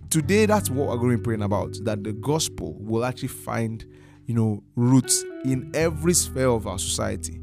today 0.09 0.47
that's 0.47 0.69
what 0.71 0.87
we're 0.87 0.97
going 0.97 1.11
to 1.11 1.17
be 1.17 1.23
praying 1.23 1.43
about 1.43 1.77
that 1.83 2.03
the 2.03 2.13
gospel 2.13 2.75
will 2.79 3.05
actually 3.05 3.27
find, 3.27 3.85
you 4.25 4.33
know, 4.33 4.63
roots 4.75 5.23
in 5.45 5.69
every 5.75 6.13
sphere 6.13 6.49
of 6.49 6.65
our 6.65 6.79
society 6.79 7.40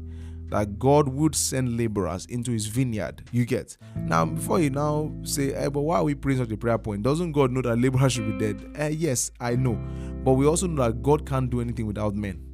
that 0.49 0.79
God 0.79 1.07
would 1.07 1.35
send 1.35 1.77
laborers 1.77 2.25
into 2.25 2.51
his 2.51 2.67
vineyard. 2.67 3.23
You 3.31 3.45
get 3.45 3.77
now 3.95 4.25
before 4.25 4.59
you 4.59 4.69
now 4.69 5.11
say, 5.23 5.53
hey, 5.53 5.67
but 5.67 5.81
why 5.81 5.97
are 5.97 6.03
we 6.03 6.15
praying 6.15 6.39
such 6.39 6.51
a 6.51 6.57
prayer 6.57 6.77
point? 6.77 7.03
Doesn't 7.03 7.31
God 7.31 7.51
know 7.51 7.61
that 7.61 7.77
laborers 7.77 8.13
should 8.13 8.37
be 8.37 8.45
dead? 8.45 8.71
Eh, 8.75 8.89
yes, 8.89 9.31
I 9.39 9.55
know. 9.55 9.75
But 10.23 10.33
we 10.33 10.45
also 10.47 10.67
know 10.67 10.83
that 10.83 11.01
God 11.01 11.25
can't 11.25 11.49
do 11.49 11.61
anything 11.61 11.85
without 11.85 12.15
men. 12.15 12.45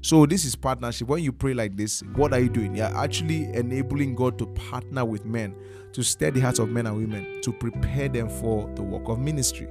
So 0.00 0.26
this 0.26 0.44
is 0.44 0.56
partnership. 0.56 1.06
When 1.06 1.22
you 1.22 1.32
pray 1.32 1.54
like 1.54 1.76
this, 1.76 2.02
what 2.16 2.32
are 2.32 2.40
you 2.40 2.48
doing? 2.48 2.74
You're 2.74 2.86
actually 2.86 3.44
enabling 3.54 4.16
God 4.16 4.36
to 4.38 4.46
partner 4.46 5.04
with 5.04 5.24
men 5.24 5.54
to 5.92 6.02
stir 6.02 6.30
the 6.30 6.40
hearts 6.40 6.58
of 6.58 6.70
men 6.70 6.86
and 6.86 6.96
women, 6.96 7.40
to 7.42 7.52
prepare 7.52 8.08
them 8.08 8.28
for 8.28 8.68
the 8.74 8.82
work 8.82 9.08
of 9.08 9.18
ministry, 9.18 9.68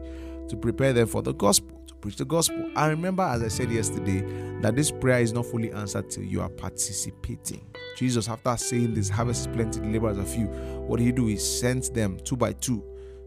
to 0.47 0.55
prepare 0.55 0.93
them 0.93 1.07
for 1.07 1.21
the 1.21 1.33
gospel 1.33 1.80
preach 2.01 2.17
the 2.17 2.25
gospel. 2.25 2.69
I 2.75 2.87
remember, 2.87 3.23
as 3.23 3.43
I 3.43 3.47
said 3.47 3.71
yesterday, 3.71 4.21
that 4.61 4.75
this 4.75 4.91
prayer 4.91 5.19
is 5.19 5.33
not 5.33 5.45
fully 5.45 5.71
answered 5.71 6.09
till 6.09 6.23
you 6.23 6.41
are 6.41 6.49
participating. 6.49 7.65
Jesus, 7.95 8.27
after 8.27 8.57
saying 8.57 8.93
this, 8.93 9.09
harvest 9.09 9.41
is 9.41 9.55
plenty, 9.55 9.79
the 9.79 9.87
laborers 9.87 10.17
are 10.17 10.25
few. 10.25 10.47
What 10.47 10.99
he 10.99 11.11
do 11.11 11.27
is 11.27 11.59
sent 11.59 11.93
them 11.93 12.17
two 12.23 12.35
by 12.35 12.53
two 12.53 12.83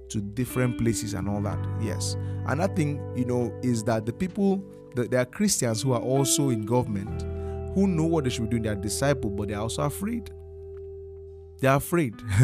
to 0.08 0.20
different 0.20 0.78
places 0.78 1.14
and 1.14 1.28
all 1.28 1.40
that. 1.42 1.58
Yes. 1.80 2.16
Another 2.46 2.74
thing, 2.74 3.00
you 3.16 3.24
know, 3.24 3.52
is 3.62 3.84
that 3.84 4.06
the 4.06 4.12
people, 4.12 4.62
that 4.94 5.10
there 5.10 5.20
are 5.20 5.26
Christians 5.26 5.82
who 5.82 5.92
are 5.92 6.02
also 6.02 6.50
in 6.50 6.66
government 6.66 7.22
who 7.74 7.88
know 7.88 8.04
what 8.04 8.24
they 8.24 8.30
should 8.30 8.44
be 8.44 8.50
doing. 8.50 8.62
They 8.62 8.68
are 8.68 8.74
disciples, 8.76 9.32
but 9.36 9.48
they 9.48 9.54
are 9.54 9.62
also 9.62 9.82
afraid. 9.82 10.30
They 11.60 11.68
are 11.68 11.76
afraid. 11.76 12.14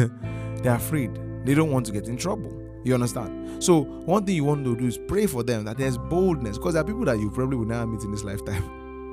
they 0.61 0.69
are 0.69 0.75
afraid. 0.75 1.11
They 1.45 1.53
don't 1.53 1.71
want 1.71 1.85
to 1.87 1.91
get 1.91 2.07
in 2.07 2.17
trouble. 2.17 2.51
You 2.83 2.95
understand? 2.95 3.63
So 3.63 3.81
one 3.81 4.25
thing 4.25 4.35
you 4.35 4.43
want 4.43 4.65
to 4.65 4.75
do 4.75 4.87
is 4.87 4.97
pray 4.97 5.27
for 5.27 5.43
them 5.43 5.65
that 5.65 5.77
there's 5.77 5.97
boldness 5.97 6.57
because 6.57 6.73
there 6.73 6.81
are 6.81 6.85
people 6.85 7.05
that 7.05 7.19
you 7.19 7.29
probably 7.29 7.57
will 7.57 7.65
never 7.65 7.85
meet 7.85 8.03
in 8.03 8.11
this 8.11 8.23
lifetime. 8.23 8.63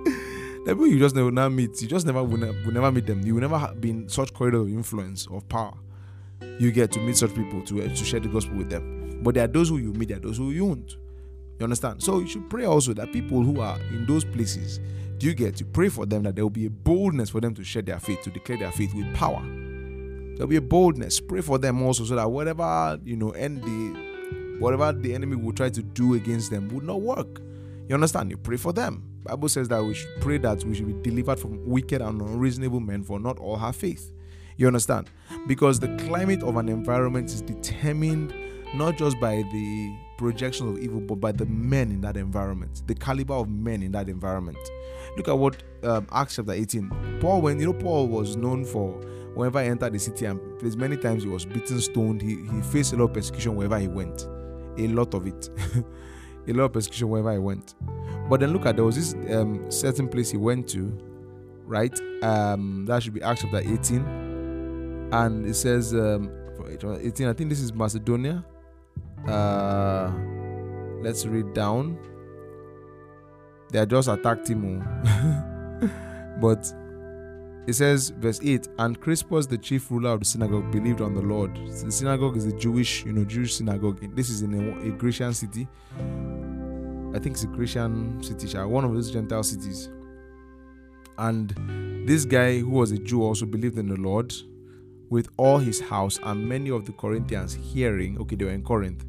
are 0.67 0.75
people 0.75 0.87
you 0.87 0.99
just 0.99 1.15
never 1.15 1.31
never 1.31 1.51
meet. 1.51 1.81
You 1.83 1.89
just 1.89 2.07
never 2.07 2.23
will, 2.23 2.39
never 2.39 2.53
will 2.65 2.73
never 2.73 2.91
meet 2.91 3.07
them. 3.07 3.23
You 3.23 3.35
will 3.35 3.43
never 3.43 3.75
be 3.75 3.91
in 3.91 4.09
such 4.09 4.33
corridor 4.33 4.61
of 4.61 4.69
influence 4.69 5.27
of 5.31 5.49
power. 5.49 5.75
You 6.59 6.73
get 6.73 6.93
to 6.93 7.01
meet 7.01 7.17
such 7.17 7.35
people 7.35 7.63
to 7.63 7.83
uh, 7.83 7.89
to 7.89 8.05
share 8.05 8.21
the 8.21 8.29
gospel 8.29 8.57
with 8.57 8.71
them. 8.71 9.21
But 9.23 9.35
there 9.35 9.45
are 9.45 9.49
those 9.49 9.69
who 9.69 9.79
you 9.79 9.93
meet. 9.93 10.09
There 10.09 10.19
are 10.19 10.21
those 10.21 10.39
who 10.39 10.51
you 10.51 10.65
won't. 10.65 10.97
You 11.59 11.65
understand? 11.65 12.03
So 12.03 12.21
you 12.21 12.29
should 12.29 12.49
pray 12.49 12.65
also 12.65 12.95
that 12.95 13.13
people 13.13 13.43
who 13.43 13.61
are 13.61 13.79
in 13.91 14.07
those 14.07 14.25
places, 14.25 14.79
do 15.19 15.27
you 15.27 15.35
get 15.35 15.57
to 15.57 15.65
pray 15.65 15.89
for 15.89 16.07
them 16.07 16.23
that 16.23 16.37
there 16.37 16.45
will 16.45 16.51
be 16.51 16.67
a 16.67 16.71
boldness 16.71 17.31
for 17.31 17.41
them 17.41 17.55
to 17.57 17.65
share 17.65 17.83
their 17.83 17.99
faith, 17.99 18.23
to 18.23 18.31
declare 18.31 18.59
their 18.59 18.71
faith 18.71 18.95
with 18.95 19.13
power. 19.15 19.43
There'll 20.39 20.49
be 20.49 20.57
a 20.57 20.63
boldness. 20.63 21.19
Pray 21.19 21.41
for 21.41 21.59
them 21.59 21.83
also 21.83 22.05
so 22.05 22.15
that 22.15 22.31
whatever 22.31 22.97
you 23.05 23.17
know, 23.17 23.33
and 23.33 23.61
the 23.61 24.59
whatever 24.61 24.93
the 24.93 25.13
enemy 25.13 25.35
will 25.35 25.53
try 25.53 25.69
to 25.69 25.83
do 25.83 26.15
against 26.15 26.53
them 26.53 26.69
would 26.69 26.85
not 26.85 27.01
work. 27.01 27.41
You 27.89 27.97
understand? 27.97 28.31
You 28.31 28.37
pray 28.37 28.57
for 28.57 28.73
them. 28.73 29.03
Bible 29.25 29.49
says 29.49 29.67
that 29.69 29.83
we 29.83 29.95
should 29.95 30.21
pray 30.21 30.39
that 30.39 30.63
we 30.63 30.77
should 30.77 30.87
be 30.87 31.11
delivered 31.11 31.41
from 31.41 31.69
wicked 31.69 32.01
and 32.01 32.23
unreasonable 32.23 32.79
men, 32.79 33.03
for 33.03 33.19
not 33.19 33.37
all 33.41 33.57
have 33.57 33.75
faith. 33.75 34.13
You 34.57 34.69
understand? 34.69 35.11
Because 35.49 35.81
the 35.81 35.89
climate 36.07 36.45
of 36.45 36.57
an 36.57 36.69
environment 36.69 37.31
is 37.31 37.43
determined 37.43 38.33
not 38.75 38.97
just 38.97 39.19
by 39.19 39.37
the 39.37 39.97
projection 40.19 40.69
of 40.69 40.79
evil, 40.79 41.01
but 41.01 41.17
by 41.17 41.33
the 41.33 41.47
men 41.47 41.91
in 41.91 42.01
that 42.03 42.17
environment, 42.17 42.83
the 42.87 42.95
caliber 42.95 43.35
of 43.35 43.49
men 43.49 43.83
in 43.83 43.91
that 43.93 44.09
environment. 44.09 44.59
Look 45.17 45.27
at 45.27 45.37
what 45.37 45.63
um, 45.83 46.07
Acts 46.13 46.37
chapter 46.37 46.53
18. 46.53 47.19
Paul, 47.21 47.41
when 47.41 47.59
you 47.59 47.67
know, 47.67 47.73
Paul 47.73 48.07
was 48.07 48.37
known 48.37 48.65
for 48.65 49.01
whenever 49.39 49.63
he 49.63 49.69
entered 49.69 49.93
the 49.93 49.99
city 50.01 50.27
and 50.27 50.59
place, 50.59 50.75
many 50.75 50.97
times 50.97 51.23
he 51.23 51.29
was 51.29 51.45
beaten, 51.45 51.81
stoned. 51.81 52.21
He, 52.21 52.45
he 52.53 52.61
faced 52.61 52.93
a 52.93 52.97
lot 52.97 53.05
of 53.05 53.13
persecution 53.15 53.55
wherever 53.55 53.79
he 53.79 53.87
went, 53.87 54.27
a 54.77 54.89
lot 54.89 55.15
of 55.15 55.29
it, 55.29 55.49
a 56.49 56.53
lot 56.53 56.65
of 56.65 56.73
persecution 56.73 57.09
wherever 57.09 57.33
he 57.33 57.39
went. 57.39 57.77
But 58.29 58.41
then 58.41 58.53
look 58.53 58.67
at 58.67 58.75
there 58.75 58.85
was 58.85 58.97
this 58.97 59.15
um, 59.33 59.71
certain 59.71 60.09
place 60.09 60.33
he 60.33 60.37
went 60.37 60.69
to, 60.71 60.93
right? 61.65 61.97
Um, 62.21 62.85
that 62.87 63.01
should 63.01 63.15
be 63.15 63.23
Acts 63.23 63.43
chapter 63.43 63.59
18, 63.59 65.09
and 65.13 65.47
it 65.47 65.55
says 65.55 65.95
um, 65.95 66.33
18. 67.01 67.29
I 67.29 67.33
think 67.33 67.49
this 67.49 67.61
is 67.61 67.73
Macedonia. 67.73 68.45
Uh, 69.25 70.11
let's 71.01 71.27
read 71.27 71.55
down. 71.55 71.97
They 73.71 73.87
just 73.87 74.09
attacked 74.09 74.49
him, 74.49 74.83
oh. 74.83 75.91
but 76.41 76.73
it 77.69 77.75
says, 77.75 78.09
verse 78.09 78.41
8, 78.43 78.67
and 78.79 78.99
Crispus, 78.99 79.45
the 79.45 79.59
chief 79.59 79.91
ruler 79.91 80.13
of 80.13 80.21
the 80.21 80.25
synagogue, 80.25 80.73
believed 80.73 81.03
on 81.03 81.15
the 81.15 81.21
Lord. 81.21 81.55
So 81.71 81.85
the 81.85 81.93
synagogue 81.93 82.39
is 82.39 82.47
a 82.47 82.53
Jewish, 82.53 83.05
you 83.05 83.13
know, 83.13 83.27
Jewish 83.27 83.57
synagogue. 83.57 84.01
This 84.17 84.31
is 84.31 84.41
in 84.41 84.55
a, 84.55 84.89
a 84.89 84.91
Grecian 84.93 85.35
city. 85.35 85.69
I 87.15 87.19
think 87.19 87.35
it's 87.35 87.43
a 87.45 87.47
Grecian 87.47 88.23
city, 88.23 88.57
one 88.57 88.87
of 88.87 88.95
those 88.95 89.11
Gentile 89.11 89.43
cities. 89.43 89.91
And 91.19 92.09
this 92.09 92.25
guy, 92.25 92.61
who 92.61 92.71
was 92.71 92.91
a 92.93 92.97
Jew, 92.97 93.23
also 93.23 93.45
believed 93.45 93.77
in 93.77 93.89
the 93.89 94.01
Lord 94.01 94.33
with 95.11 95.29
all 95.37 95.59
his 95.59 95.79
house, 95.79 96.19
and 96.23 96.49
many 96.49 96.71
of 96.71 96.87
the 96.87 96.93
Corinthians 96.93 97.53
hearing, 97.53 98.19
okay, 98.19 98.37
they 98.37 98.47
were 98.47 98.51
in 98.51 98.63
Corinth, 98.63 99.05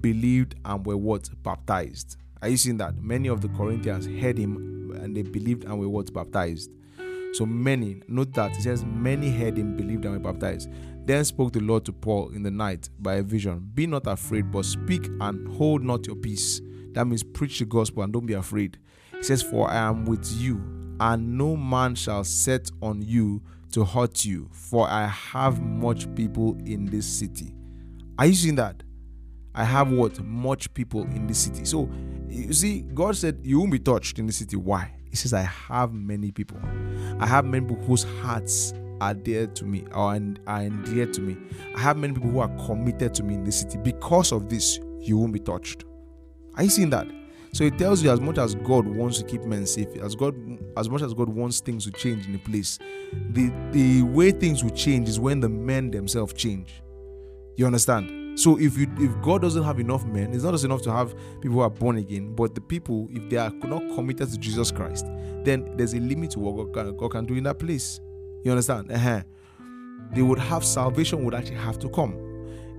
believed 0.00 0.56
and 0.64 0.84
were 0.84 0.96
what? 0.96 1.30
Baptized. 1.44 2.16
Are 2.42 2.48
you 2.48 2.56
seeing 2.56 2.78
that? 2.78 3.00
Many 3.00 3.28
of 3.28 3.40
the 3.40 3.50
Corinthians 3.50 4.06
heard 4.06 4.36
him 4.36 4.98
and 5.00 5.16
they 5.16 5.22
believed 5.22 5.62
and 5.62 5.78
were 5.78 5.88
what? 5.88 6.12
Baptized. 6.12 6.72
So 7.32 7.46
many, 7.46 8.02
note 8.08 8.32
that 8.34 8.56
it 8.56 8.62
says, 8.62 8.84
many 8.84 9.30
heard 9.30 9.56
him, 9.56 9.76
believed 9.76 10.04
and 10.04 10.14
were 10.14 10.32
baptized. 10.32 10.68
Then 11.06 11.24
spoke 11.24 11.52
the 11.52 11.60
Lord 11.60 11.84
to 11.86 11.92
Paul 11.92 12.30
in 12.30 12.42
the 12.42 12.50
night 12.50 12.88
by 12.98 13.16
a 13.16 13.22
vision 13.22 13.70
Be 13.74 13.86
not 13.86 14.06
afraid, 14.06 14.50
but 14.50 14.64
speak 14.64 15.06
and 15.20 15.48
hold 15.56 15.82
not 15.82 16.06
your 16.06 16.16
peace. 16.16 16.60
That 16.92 17.06
means 17.06 17.22
preach 17.22 17.58
the 17.58 17.64
gospel 17.64 18.02
and 18.02 18.12
don't 18.12 18.26
be 18.26 18.34
afraid. 18.34 18.78
He 19.16 19.22
says, 19.22 19.42
For 19.42 19.70
I 19.70 19.76
am 19.76 20.04
with 20.04 20.30
you, 20.32 20.56
and 20.98 21.38
no 21.38 21.56
man 21.56 21.94
shall 21.94 22.24
set 22.24 22.70
on 22.82 23.02
you 23.02 23.42
to 23.72 23.84
hurt 23.84 24.24
you, 24.24 24.48
for 24.52 24.88
I 24.88 25.06
have 25.06 25.60
much 25.60 26.12
people 26.14 26.58
in 26.64 26.86
this 26.86 27.06
city. 27.06 27.54
Are 28.18 28.26
you 28.26 28.34
seeing 28.34 28.56
that? 28.56 28.82
I 29.54 29.64
have 29.64 29.90
what? 29.90 30.20
Much 30.20 30.72
people 30.74 31.02
in 31.02 31.26
this 31.26 31.38
city. 31.38 31.64
So 31.64 31.88
you 32.28 32.52
see, 32.52 32.82
God 32.82 33.16
said 33.16 33.40
you 33.42 33.58
won't 33.58 33.72
be 33.72 33.78
touched 33.78 34.18
in 34.18 34.26
the 34.26 34.32
city. 34.32 34.56
Why? 34.56 34.92
He 35.10 35.16
says, 35.16 35.32
I 35.32 35.42
have 35.42 35.92
many 35.92 36.30
people. 36.30 36.58
I 37.18 37.26
have 37.26 37.44
many 37.44 37.66
people 37.66 37.84
whose 37.84 38.04
hearts 38.22 38.72
are 39.00 39.14
dear 39.14 39.46
to 39.48 39.64
me 39.64 39.84
or 39.94 40.18
are 40.46 40.68
dear 40.68 41.06
to 41.06 41.20
me. 41.20 41.36
I 41.74 41.80
have 41.80 41.96
many 41.96 42.14
people 42.14 42.30
who 42.30 42.38
are 42.38 42.66
committed 42.66 43.14
to 43.14 43.22
me 43.22 43.34
in 43.34 43.44
the 43.44 43.52
city. 43.52 43.78
Because 43.78 44.32
of 44.32 44.48
this, 44.48 44.78
you 45.00 45.18
won't 45.18 45.32
be 45.32 45.40
touched. 45.40 45.84
Are 46.56 46.62
you 46.62 46.70
seeing 46.70 46.90
that? 46.90 47.08
So 47.52 47.64
it 47.64 47.78
tells 47.78 48.02
you 48.02 48.10
as 48.10 48.20
much 48.20 48.38
as 48.38 48.54
God 48.54 48.86
wants 48.86 49.18
to 49.18 49.24
keep 49.24 49.42
men 49.42 49.66
safe, 49.66 49.88
as 49.96 50.14
God 50.14 50.34
as 50.76 50.88
much 50.88 51.02
as 51.02 51.12
God 51.14 51.28
wants 51.28 51.58
things 51.58 51.84
to 51.84 51.90
change 51.90 52.26
in 52.28 52.34
a 52.36 52.38
place, 52.38 52.78
the 53.30 53.50
the 53.72 54.02
way 54.02 54.30
things 54.30 54.62
will 54.62 54.70
change 54.70 55.08
is 55.08 55.18
when 55.18 55.40
the 55.40 55.48
men 55.48 55.90
themselves 55.90 56.32
change. 56.34 56.80
You 57.56 57.66
understand? 57.66 58.19
So 58.36 58.58
if 58.58 58.78
you 58.78 58.86
if 58.98 59.20
God 59.22 59.42
doesn't 59.42 59.62
have 59.62 59.80
enough 59.80 60.04
men, 60.06 60.32
it's 60.32 60.44
not 60.44 60.52
just 60.52 60.64
enough 60.64 60.82
to 60.82 60.92
have 60.92 61.14
people 61.40 61.56
who 61.56 61.60
are 61.60 61.70
born 61.70 61.98
again, 61.98 62.34
but 62.34 62.54
the 62.54 62.60
people, 62.60 63.08
if 63.10 63.28
they 63.28 63.36
are 63.36 63.50
not 63.50 63.82
committed 63.94 64.30
to 64.30 64.38
Jesus 64.38 64.70
Christ, 64.70 65.06
then 65.44 65.76
there's 65.76 65.94
a 65.94 66.00
limit 66.00 66.30
to 66.32 66.40
what 66.40 66.72
God 66.72 66.86
can, 66.86 66.96
God 66.96 67.10
can 67.10 67.26
do 67.26 67.34
in 67.34 67.44
that 67.44 67.58
place. 67.58 68.00
You 68.44 68.52
understand? 68.52 68.90
Uh-huh. 68.90 69.22
They 70.14 70.22
would 70.22 70.38
have 70.38 70.64
salvation 70.64 71.24
would 71.24 71.34
actually 71.34 71.56
have 71.56 71.78
to 71.80 71.88
come. 71.90 72.14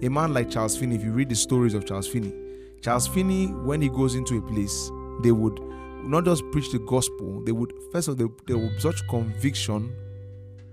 A 0.02 0.10
man 0.10 0.34
like 0.34 0.50
Charles 0.50 0.76
Finney, 0.76 0.96
if 0.96 1.04
you 1.04 1.12
read 1.12 1.30
the 1.30 1.36
stories 1.36 1.74
of 1.74 1.86
Charles 1.86 2.08
Finney, 2.08 2.34
Charles 2.82 3.08
Finney, 3.08 3.48
when 3.48 3.82
he 3.82 3.90
goes 3.90 4.16
into 4.16 4.38
a 4.38 4.42
place, 4.42 4.92
they 5.22 5.32
would 5.32 5.60
not 6.04 6.26
just 6.26 6.44
preach 6.52 6.72
the 6.72 6.80
gospel, 6.80 7.42
they 7.44 7.52
would 7.52 7.72
first 7.92 8.08
of 8.08 8.20
all 8.20 8.28
they, 8.28 8.54
they 8.54 8.60
would 8.60 8.82
such 8.82 9.08
conviction 9.08 9.94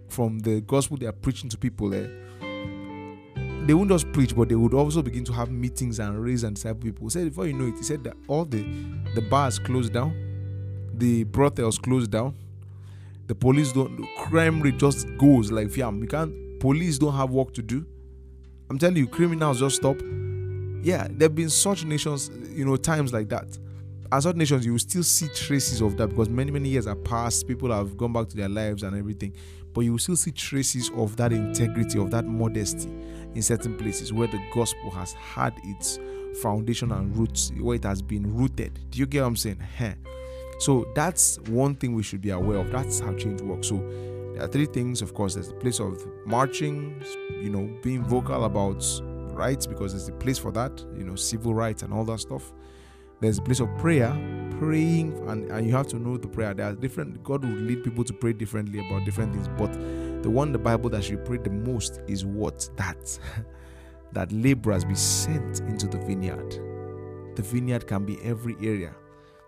from 0.09 0.39
the 0.39 0.63
gospel 0.63 0.97
they 0.97 1.07
are 1.07 1.13
preaching 1.13 1.51
to 1.51 1.59
people 1.59 1.91
there. 1.91 2.11
They 3.69 3.75
wouldn't 3.75 3.91
just 3.91 4.11
preach, 4.13 4.35
but 4.35 4.49
they 4.49 4.57
would 4.57 4.75
also 4.75 5.03
begin 5.03 5.25
to 5.25 5.33
have 5.33 5.51
meetings 5.51 6.01
and 6.01 6.19
raise 6.25 6.43
and 6.43 6.57
disciple 6.57 6.81
people. 6.81 7.07
He 7.07 7.11
said 7.11 7.27
before 7.27 7.47
you 7.47 7.53
know 7.53 7.67
it, 7.67 7.77
he 7.77 7.83
said 7.85 8.03
that 8.05 8.17
all 8.27 8.45
the 8.45 8.65
the 9.15 9.21
bars 9.21 9.61
closed 9.61 9.93
down, 9.93 10.15
the 10.95 11.25
brothels 11.25 11.79
closed 11.79 12.11
down, 12.11 12.35
the 13.27 13.35
police 13.35 13.73
don't 13.73 14.09
crime 14.17 14.61
rate 14.61 14.79
just 14.79 15.07
goes 15.19 15.53
like 15.53 15.69
fiam. 15.69 16.01
You 16.01 16.09
can't 16.09 16.59
police 16.59 16.99
don't 16.99 17.15
have 17.15 17.31
work 17.31 17.53
to 17.55 17.63
do. 17.63 17.87
I'm 18.71 18.79
telling 18.79 18.97
you, 18.97 19.07
criminals 19.07 19.61
just 19.61 19.77
stop 19.77 19.97
yeah, 20.83 21.07
there 21.11 21.27
have 21.27 21.35
been 21.35 21.51
such 21.51 21.85
nations, 21.85 22.31
you 22.51 22.65
know, 22.65 22.77
times 22.77 23.13
like 23.13 23.29
that. 23.29 23.47
As 24.11 24.23
such 24.25 24.37
nations, 24.37 24.65
you 24.65 24.73
will 24.73 24.79
still 24.79 25.03
see 25.03 25.29
traces 25.29 25.83
of 25.83 25.99
that 25.99 26.09
because 26.09 26.31
many, 26.31 26.51
many 26.51 26.71
years 26.71 26.87
have 26.87 27.05
passed. 27.05 27.47
People 27.47 27.71
have 27.71 27.97
gone 27.99 28.13
back 28.13 28.29
to 28.29 28.37
their 28.37 28.49
lives 28.49 28.83
and 28.83 28.97
everything. 28.97 29.35
But 29.75 29.83
you 29.83 29.93
will 29.93 29.99
still 29.99 30.17
see 30.17 30.31
traces 30.31 30.91
of 30.97 31.17
that 31.17 31.31
integrity, 31.31 31.99
of 31.99 32.11
that 32.13 32.25
modesty 32.25 32.89
in 33.35 33.43
certain 33.43 33.77
places 33.77 34.11
where 34.11 34.27
the 34.27 34.41
gospel 34.55 34.91
has 34.91 35.13
had 35.13 35.53
its 35.63 35.99
foundation 36.41 36.91
and 36.93 37.15
roots, 37.15 37.53
where 37.61 37.77
it 37.77 37.85
has 37.85 38.01
been 38.01 38.35
rooted. 38.35 38.79
Do 38.91 38.99
you 38.99 39.05
get 39.05 39.21
what 39.21 39.29
I'm 39.29 39.37
saying? 39.37 39.61
So 40.61 40.87
that's 40.95 41.39
one 41.41 41.75
thing 41.75 41.95
we 41.95 42.03
should 42.03 42.23
be 42.23 42.31
aware 42.31 42.59
of. 42.59 42.71
That's 42.71 43.01
how 43.01 43.13
change 43.15 43.43
works. 43.43 43.69
So 43.69 43.77
there 44.33 44.43
are 44.43 44.49
three 44.49 44.67
things, 44.67 45.03
of 45.03 45.13
course. 45.13 45.35
There's 45.35 45.49
the 45.49 45.55
place 45.55 45.81
of 45.81 46.03
marching, 46.25 47.03
you 47.31 47.51
know, 47.51 47.71
being 47.83 48.03
vocal 48.03 48.45
about 48.45 48.83
rights 49.35 49.67
because 49.67 49.93
there's 49.93 50.09
a 50.09 50.13
place 50.13 50.39
for 50.39 50.51
that, 50.53 50.83
you 50.97 51.05
know, 51.05 51.15
civil 51.15 51.55
rights 51.55 51.83
and 51.83 51.93
all 51.93 52.05
that 52.07 52.21
stuff. 52.21 52.53
There's 53.21 53.39
a 53.39 53.43
place 53.43 53.61
of 53.61 53.69
prayer, 53.79 54.11
praying, 54.59 55.29
and, 55.29 55.51
and 55.51 55.67
you 55.67 55.73
have 55.73 55.89
to 55.89 55.99
know 55.99 56.17
the 56.17 56.29
prayer. 56.29 56.55
There 56.55 56.67
are 56.67 56.75
different, 56.75 57.23
God 57.25 57.45
will 57.45 57.51
lead 57.51 57.85
people 57.85 58.05
to 58.05 58.13
pray 58.13 58.33
differently 58.33 58.79
about 58.79 59.05
different 59.05 59.35
things, 59.35 59.49
but 59.59 59.73
the 60.23 60.31
one 60.31 60.53
the 60.53 60.59
Bible 60.59 60.91
that 60.91 61.05
should 61.05 61.25
pray 61.25 61.39
the 61.39 61.51
most 61.51 62.01
is 62.07 62.25
what? 62.25 62.69
That. 62.77 63.19
that 64.13 64.33
laborers 64.33 64.85
be 64.85 64.95
sent 64.95 65.61
into 65.61 65.87
the 65.87 65.99
vineyard. 65.99 66.53
The 67.37 67.43
vineyard 67.43 67.87
can 67.87 68.05
be 68.05 68.19
every 68.23 68.57
area. 68.63 68.95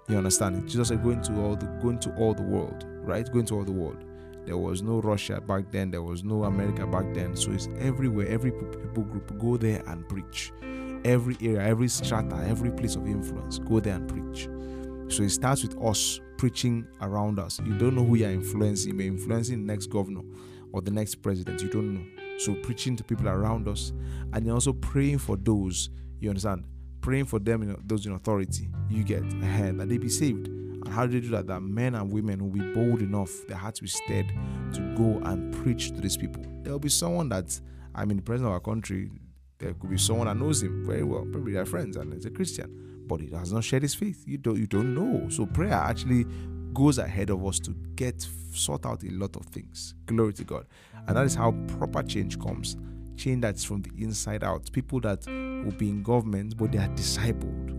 You 0.09 0.17
understand? 0.17 0.57
It? 0.57 0.67
Jesus 0.67 0.89
said, 0.89 1.03
going 1.03 1.23
to 1.23 1.41
all 1.41 1.57
the 1.57 1.67
going 1.81 1.99
to 2.01 2.15
all 2.17 2.35
the 2.35 2.43
world, 2.43 2.85
right? 3.03 3.31
Going 3.33 3.47
to 3.47 3.55
all 3.55 3.65
the 3.65 3.73
world. 3.73 4.05
There 4.47 4.57
was 4.57 4.83
no 4.83 5.01
Russia 5.01 5.41
back 5.41 5.71
then, 5.71 5.91
there 5.91 6.03
was 6.03 6.25
no 6.25 6.45
America 6.45 6.87
back 6.87 7.13
then. 7.15 7.37
So 7.37 7.53
it's 7.53 7.69
everywhere, 7.79 8.27
every 8.29 8.51
people 8.53 9.05
group 9.05 9.39
go 9.39 9.57
there 9.57 9.83
and 9.87 10.09
preach. 10.09 10.53
Every 11.05 11.37
area, 11.41 11.63
every 11.63 11.89
strata, 11.89 12.37
every 12.47 12.71
place 12.71 12.97
of 12.97 13.07
influence, 13.07 13.59
go 13.59 13.81
there 13.81 13.97
and 13.97 14.09
preach. 14.09 14.49
So 15.15 15.23
it 15.23 15.31
starts 15.31 15.63
with 15.63 15.77
us 15.83 16.21
preaching 16.39 16.87
around 17.01 17.39
us. 17.39 17.61
You 17.65 17.77
don't 17.79 17.97
know 17.97 18.05
who 18.05 18.17
you're 18.17 18.31
influencing. 18.31 18.93
You 18.93 18.97
may 18.97 19.07
influencing 19.07 19.67
the 19.67 19.73
next 19.73 19.87
governor 19.87 20.23
or 20.73 20.83
the 20.83 20.91
next 20.91 21.17
president. 21.17 21.63
You 21.63 21.69
don't 21.69 21.95
know. 21.95 22.05
So 22.39 22.55
preaching 22.63 22.97
to 22.97 23.05
people 23.05 23.29
around 23.29 23.69
us 23.69 23.93
and 24.33 24.51
also 24.51 24.73
praying 24.73 25.19
for 25.19 25.37
those, 25.37 25.91
you 26.21 26.29
understand? 26.29 26.65
Praying 27.01 27.27
for 27.27 27.39
them, 27.39 27.63
you 27.63 27.69
know, 27.71 27.79
those 27.85 28.07
in 28.07 28.13
authority. 28.13 28.69
You 28.89 29.05
get 29.05 29.23
ahead 29.23 29.79
that 29.79 29.89
they 29.89 29.99
be 29.99 30.09
saved 30.09 30.49
and 30.85 30.95
how 30.95 31.07
do 31.07 31.13
they 31.13 31.21
do 31.21 31.29
that? 31.33 31.47
That 31.47 31.61
men 31.61 31.95
and 31.95 32.13
women 32.13 32.43
will 32.43 32.51
be 32.51 32.75
bold 32.75 33.03
enough, 33.03 33.31
their 33.47 33.57
hearts 33.57 33.81
will 33.81 33.87
be 33.87 33.91
stirred 33.91 34.33
to 34.75 34.81
go 34.97 35.21
and 35.25 35.53
preach 35.63 35.91
to 35.91 36.01
these 36.01 36.17
people. 36.17 36.43
There 36.63 36.73
will 36.73 36.81
be 36.81 36.89
someone 36.89 37.29
that, 37.31 37.59
I 37.95 38.05
mean, 38.05 38.17
the 38.17 38.23
president 38.23 38.49
of 38.49 38.55
our 38.55 38.61
country, 38.61 39.11
there 39.61 39.75
could 39.75 39.91
be 39.91 39.99
someone 39.99 40.27
that 40.27 40.37
knows 40.37 40.63
him 40.63 40.85
very 40.85 41.05
well, 41.05 41.27
probably 41.31 41.53
their 41.53 41.67
friends, 41.67 41.97
and 41.97 42.13
is 42.15 42.25
a 42.25 42.31
Christian, 42.31 43.05
but 43.07 43.21
he 43.21 43.31
has 43.31 43.53
not 43.53 43.63
shared 43.63 43.83
his 43.83 43.95
faith. 43.95 44.25
You 44.27 44.39
don't, 44.39 44.57
you 44.57 44.67
don't 44.67 44.95
know. 44.95 45.29
So 45.29 45.47
prayer 45.47 45.75
actually 45.75 46.27
goes 46.73 46.99
ahead 46.99 47.31
of 47.31 47.45
us 47.47 47.61
to 47.61 47.75
get 47.95 48.27
sort 48.53 48.87
out 48.87 49.03
a 49.05 49.11
lot 49.11 49.37
of 49.37 49.47
things. 49.47 49.95
Glory 50.07 50.33
to 50.35 50.45
God. 50.45 50.67
And 51.07 51.17
that 51.17 51.27
is 51.27 51.35
how 51.35 51.53
proper 51.79 52.03
change 52.03 52.39
comes. 52.41 52.77
Change 53.17 53.43
that's 53.43 53.65
from 53.65 53.83
the 53.83 53.91
inside 54.03 54.43
out. 54.43 54.73
People 54.73 55.01
that 55.01 55.27
will 55.27 55.77
be 55.77 55.91
in 55.91 56.03
government, 56.03 56.57
but 56.57 56.73
they 56.73 56.79
are 56.79 56.89
discipled 56.89 57.70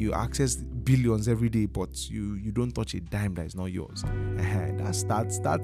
you 0.00 0.12
access 0.12 0.56
billions 0.56 1.28
every 1.28 1.48
day, 1.48 1.66
but 1.66 2.10
you 2.10 2.34
you 2.36 2.50
don't 2.50 2.72
touch 2.72 2.94
a 2.94 3.00
dime 3.00 3.34
that 3.34 3.46
is 3.46 3.54
not 3.54 3.66
yours. 3.66 4.02
That 4.02 4.94
starts 4.94 5.38
that 5.40 5.60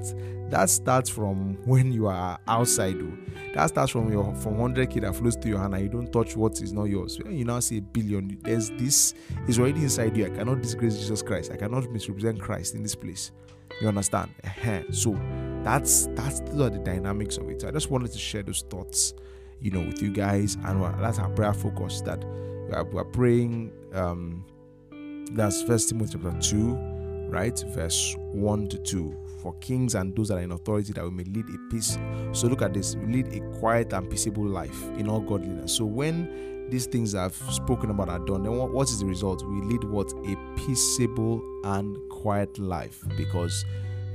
that 0.51 0.71
starts 0.71 1.11
from 1.11 1.57
when 1.65 1.93
you 1.93 2.07
are 2.07 2.39
outside. 2.47 2.97
That 3.55 3.67
starts 3.67 3.91
from 3.91 4.13
your 4.13 4.35
from 4.37 4.57
100k 4.57 5.01
that 5.01 5.17
flows 5.17 5.37
through 5.37 5.53
your 5.53 5.61
hand 5.61 5.75
and 5.75 5.83
you 5.83 5.89
don't 5.89 6.13
touch 6.13 6.37
what 6.37 6.61
is 6.61 6.73
not 6.73 6.85
yours. 6.85 7.19
You 7.29 7.45
now 7.45 7.61
see 7.61 7.79
a 7.79 7.83
billion, 7.83 8.39
there's 8.43 8.71
this 8.71 9.15
is 9.49 9.59
already 9.59 9.83
inside 9.83 10.17
you. 10.17 10.27
I 10.27 10.31
cannot 10.31 10.61
disgrace 10.63 10.97
Jesus 10.97 11.23
Christ. 11.23 11.51
I 11.51 11.57
cannot 11.57 11.91
misrepresent 11.91 12.41
Christ 12.41 12.75
in 12.75 12.83
this 12.83 12.95
place. 12.95 13.33
You 13.81 13.89
understand? 13.89 14.31
So 14.91 15.19
that's 15.65 16.07
that's 16.09 16.41
those 16.41 16.61
are 16.61 16.71
the 16.71 16.79
dynamics 16.79 17.37
of 17.39 17.49
it. 17.49 17.65
I 17.65 17.71
just 17.71 17.91
wanted 17.91 18.13
to 18.13 18.19
share 18.19 18.43
those 18.43 18.63
thoughts, 18.63 19.15
you 19.61 19.71
know, 19.71 19.81
with 19.81 20.03
you 20.03 20.11
guys, 20.11 20.57
and 20.65 20.83
that's 21.03 21.19
our 21.19 21.31
prayer 21.31 21.55
focus. 21.55 22.01
That 22.03 22.25
we 22.25 22.99
are, 22.99 23.05
praying. 23.05 23.73
Um, 23.93 24.45
that's 25.33 25.63
First 25.63 25.89
Timothy 25.89 26.19
chapter 26.19 26.39
two, 26.41 26.75
right, 27.29 27.59
verse 27.69 28.15
one 28.19 28.69
to 28.69 28.79
two. 28.79 29.17
For 29.43 29.55
kings 29.59 29.95
and 29.95 30.17
those 30.17 30.29
that 30.29 30.39
are 30.39 30.43
in 30.43 30.53
authority, 30.53 30.93
that 30.95 31.05
we 31.05 31.11
may 31.11 31.25
lead 31.25 31.47
a 31.49 31.71
peace. 31.71 31.99
So 32.33 32.49
look 32.49 32.63
at 32.63 32.75
this: 32.75 32.97
we 32.97 33.07
lead 33.07 33.29
a 33.29 33.41
quiet 33.59 33.93
and 33.93 34.11
peaceable 34.11 34.47
life 34.47 34.83
in 34.99 35.09
all 35.09 35.21
godliness. 35.21 35.73
So 35.73 35.85
when 35.85 36.69
these 36.71 36.87
things 36.87 37.15
I've 37.15 37.35
spoken 37.35 37.91
about 37.91 38.09
are 38.09 38.19
done, 38.19 38.43
then 38.43 38.57
what, 38.57 38.71
what 38.71 38.89
is 38.89 39.01
the 39.01 39.07
result? 39.07 39.45
We 39.45 39.61
lead 39.63 39.85
what 39.85 40.13
a 40.13 40.37
peaceable 40.57 41.43
and 41.65 41.97
quiet 42.11 42.59
life 42.59 43.05
because 43.17 43.65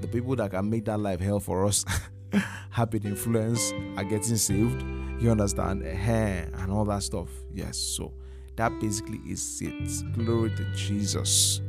the 0.01 0.07
people 0.07 0.35
that 0.35 0.51
can 0.51 0.69
make 0.69 0.85
that 0.85 0.99
life 0.99 1.19
hell 1.19 1.39
for 1.39 1.65
us 1.65 1.85
have 2.71 2.89
been 2.89 3.03
influenced, 3.03 3.73
are 3.97 4.03
getting 4.03 4.35
saved. 4.35 4.83
You 5.21 5.29
understand? 5.29 5.83
Hair 5.83 6.49
and 6.51 6.71
all 6.71 6.83
that 6.85 7.03
stuff. 7.03 7.29
Yes. 7.53 7.77
So 7.77 8.11
that 8.55 8.71
basically 8.79 9.19
is 9.19 9.61
it. 9.61 10.13
Glory 10.17 10.49
to 10.55 10.65
Jesus. 10.73 11.61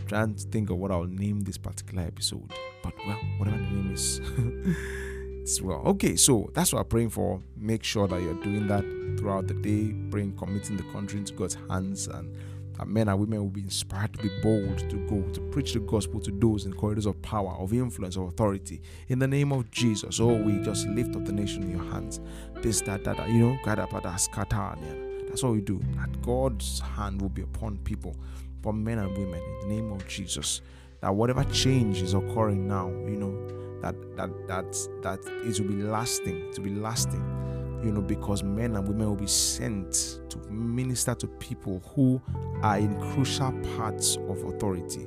I'm 0.00 0.06
trying 0.06 0.34
to 0.34 0.42
think 0.48 0.70
of 0.70 0.78
what 0.78 0.90
I'll 0.90 1.04
name 1.04 1.40
this 1.42 1.58
particular 1.58 2.04
episode. 2.04 2.50
But 2.82 2.94
well, 3.06 3.20
whatever 3.36 3.58
the 3.58 3.62
name 3.64 3.92
is. 3.92 4.22
it's 5.42 5.60
well. 5.60 5.82
Okay, 5.84 6.16
so 6.16 6.50
that's 6.54 6.72
what 6.72 6.80
I'm 6.80 6.86
praying 6.86 7.10
for. 7.10 7.42
Make 7.58 7.84
sure 7.84 8.08
that 8.08 8.22
you're 8.22 8.42
doing 8.42 8.66
that 8.68 8.84
throughout 9.18 9.48
the 9.48 9.54
day, 9.54 9.94
praying, 10.10 10.38
committing 10.38 10.78
the 10.78 10.84
country 10.84 11.18
into 11.18 11.34
God's 11.34 11.58
hands 11.68 12.08
and 12.08 12.34
that 12.78 12.88
men 12.88 13.08
and 13.08 13.18
women 13.18 13.40
will 13.40 13.50
be 13.50 13.62
inspired 13.62 14.12
to 14.14 14.22
be 14.22 14.30
bold 14.42 14.78
to 14.90 14.96
go 15.08 15.22
to 15.32 15.40
preach 15.50 15.72
the 15.72 15.80
gospel 15.80 16.20
to 16.20 16.30
those 16.32 16.66
in 16.66 16.72
corridors 16.72 17.06
of 17.06 17.20
power, 17.22 17.54
of 17.58 17.72
influence, 17.72 18.16
of 18.16 18.24
authority. 18.24 18.80
In 19.08 19.18
the 19.18 19.28
name 19.28 19.52
of 19.52 19.70
Jesus, 19.70 20.20
oh, 20.20 20.34
we 20.34 20.58
just 20.60 20.86
lift 20.88 21.14
up 21.16 21.24
the 21.24 21.32
nation 21.32 21.62
in 21.62 21.70
your 21.70 21.84
hands. 21.92 22.20
This, 22.56 22.80
that, 22.82 23.04
that, 23.04 23.16
that 23.16 23.28
you 23.28 23.38
know, 23.38 23.58
that's 23.64 25.42
what 25.42 25.52
we 25.52 25.60
do. 25.60 25.80
That 25.96 26.22
God's 26.22 26.80
hand 26.80 27.20
will 27.20 27.28
be 27.28 27.42
upon 27.42 27.78
people, 27.78 28.16
upon 28.60 28.82
men 28.82 28.98
and 28.98 29.16
women, 29.16 29.40
in 29.40 29.68
the 29.68 29.74
name 29.74 29.92
of 29.92 30.06
Jesus. 30.06 30.60
That 31.00 31.14
whatever 31.14 31.44
change 31.44 32.02
is 32.02 32.14
occurring 32.14 32.66
now, 32.66 32.88
you 32.88 33.16
know, 33.16 33.80
that 33.80 33.94
that 34.16 34.30
that 34.48 34.72
that 35.02 35.20
it 35.44 35.60
will 35.60 35.68
be 35.68 35.82
lasting, 35.82 36.52
to 36.54 36.60
be 36.60 36.70
lasting 36.70 37.53
you 37.84 37.92
know, 37.92 38.00
because 38.00 38.42
men 38.42 38.76
and 38.76 38.88
women 38.88 39.08
will 39.08 39.16
be 39.16 39.26
sent 39.26 40.20
to 40.30 40.38
minister 40.50 41.14
to 41.14 41.26
people 41.26 41.82
who 41.94 42.20
are 42.62 42.78
in 42.78 42.98
crucial 43.12 43.52
parts 43.76 44.16
of 44.16 44.42
authority, 44.44 45.06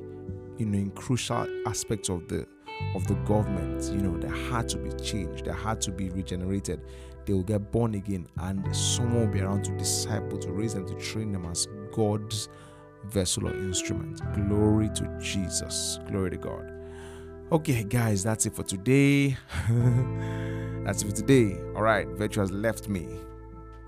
you 0.58 0.66
know, 0.66 0.78
in 0.78 0.92
crucial 0.92 1.48
aspects 1.68 2.10
of 2.10 2.28
the 2.28 2.48
of 2.96 3.08
the 3.08 3.16
government. 3.26 3.84
You 3.92 4.02
know, 4.02 4.18
their 4.18 4.36
had 4.52 4.70
to 4.70 4.78
be 4.78 4.92
changed, 5.04 5.46
their 5.46 5.56
had 5.56 5.82
to 5.82 5.92
be 5.92 6.10
regenerated. 6.10 6.82
They 7.26 7.34
will 7.34 7.44
get 7.44 7.72
born 7.72 7.96
again, 7.96 8.28
and 8.38 8.76
someone 8.76 9.22
will 9.22 9.34
be 9.34 9.42
around 9.42 9.66
to 9.66 9.72
disciple, 9.78 10.38
to 10.38 10.52
raise 10.52 10.76
them, 10.76 10.88
to 10.88 10.94
train 10.96 11.32
them 11.32 11.46
as 11.46 11.68
God's 11.92 12.48
vessel 13.06 13.48
or 13.48 13.54
instrument. 13.54 14.22
Glory 14.34 14.90
to 14.90 15.20
Jesus. 15.20 16.00
Glory 16.08 16.32
to 16.32 16.38
God. 16.38 16.72
Okay, 17.52 17.84
guys, 17.84 18.24
that's 18.24 18.46
it 18.46 18.54
for 18.54 18.64
today. 18.64 19.36
that's 20.88 21.04
for 21.04 21.12
today. 21.12 21.60
All 21.76 21.82
right, 21.82 22.08
virtue 22.08 22.40
has 22.40 22.50
left 22.50 22.88
me 22.88 23.10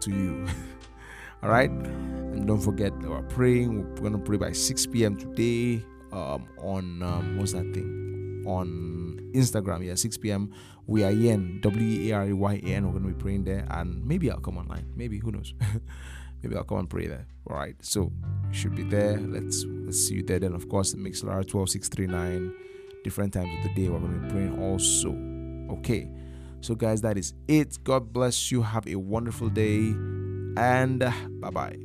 to 0.01 0.11
you. 0.11 0.45
All 1.43 1.49
right, 1.49 1.69
and 1.69 2.45
don't 2.45 2.59
forget 2.59 2.91
we're 2.99 3.21
praying. 3.21 3.95
We're 3.95 4.09
gonna 4.09 4.19
pray 4.19 4.35
by 4.35 4.51
6 4.51 4.85
p.m. 4.87 5.15
today. 5.15 5.85
Um, 6.11 6.45
on 6.57 7.01
um, 7.01 7.37
what's 7.37 7.53
that 7.53 7.73
thing? 7.73 8.43
On 8.45 9.31
Instagram, 9.33 9.85
yeah, 9.85 9.95
6 9.95 10.17
p.m. 10.17 10.51
We 10.87 11.05
are 11.05 11.11
in 11.11 11.61
W 11.61 12.11
A 12.11 12.17
R 12.17 12.35
Y 12.35 12.61
A 12.65 12.67
N. 12.67 12.87
We're 12.87 12.99
gonna 12.99 13.13
be 13.13 13.13
praying 13.13 13.45
there, 13.45 13.65
and 13.69 14.05
maybe 14.05 14.29
I'll 14.29 14.41
come 14.41 14.57
online. 14.57 14.85
Maybe 14.93 15.19
who 15.19 15.31
knows? 15.31 15.53
maybe 16.43 16.57
I'll 16.57 16.65
come 16.65 16.79
and 16.79 16.89
pray 16.89 17.07
there. 17.07 17.27
All 17.49 17.55
right, 17.55 17.77
so 17.79 18.11
you 18.49 18.53
should 18.53 18.75
be 18.75 18.83
there. 18.83 19.17
Let's 19.17 19.63
let's 19.65 20.05
see 20.05 20.15
you 20.15 20.23
there. 20.23 20.39
Then 20.39 20.53
of 20.53 20.67
course 20.67 20.91
the 20.91 20.97
Mixlr 20.97 21.47
twelve 21.47 21.69
six 21.69 21.87
three 21.87 22.07
nine 22.07 22.53
different 23.05 23.31
times 23.31 23.51
of 23.57 23.63
the 23.63 23.81
day. 23.81 23.87
We're 23.87 23.99
going 23.99 24.19
to 24.19 24.27
be 24.27 24.29
praying 24.31 24.61
also. 24.61 25.15
Okay. 25.77 26.09
So, 26.61 26.75
guys, 26.75 27.01
that 27.01 27.17
is 27.17 27.33
it. 27.47 27.77
God 27.83 28.11
bless 28.13 28.51
you. 28.51 28.61
Have 28.61 28.87
a 28.87 28.95
wonderful 28.95 29.49
day. 29.49 29.93
And 30.57 31.03
uh, 31.03 31.11
bye 31.39 31.49
bye. 31.49 31.77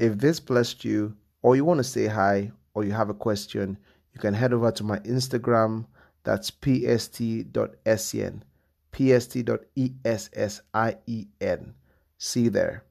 If 0.00 0.18
this 0.18 0.40
blessed 0.40 0.84
you, 0.84 1.14
or 1.42 1.54
you 1.54 1.64
want 1.64 1.78
to 1.78 1.84
say 1.84 2.06
hi, 2.06 2.50
or 2.74 2.84
you 2.84 2.90
have 2.92 3.08
a 3.08 3.14
question, 3.14 3.78
you 4.12 4.20
can 4.20 4.34
head 4.34 4.52
over 4.52 4.72
to 4.72 4.82
my 4.82 4.98
Instagram. 5.00 5.86
That's 6.24 6.50
pst.sen, 6.50 7.52
pst.essien. 8.92 9.62
See 12.18 12.40
you 12.40 12.50
there. 12.50 12.84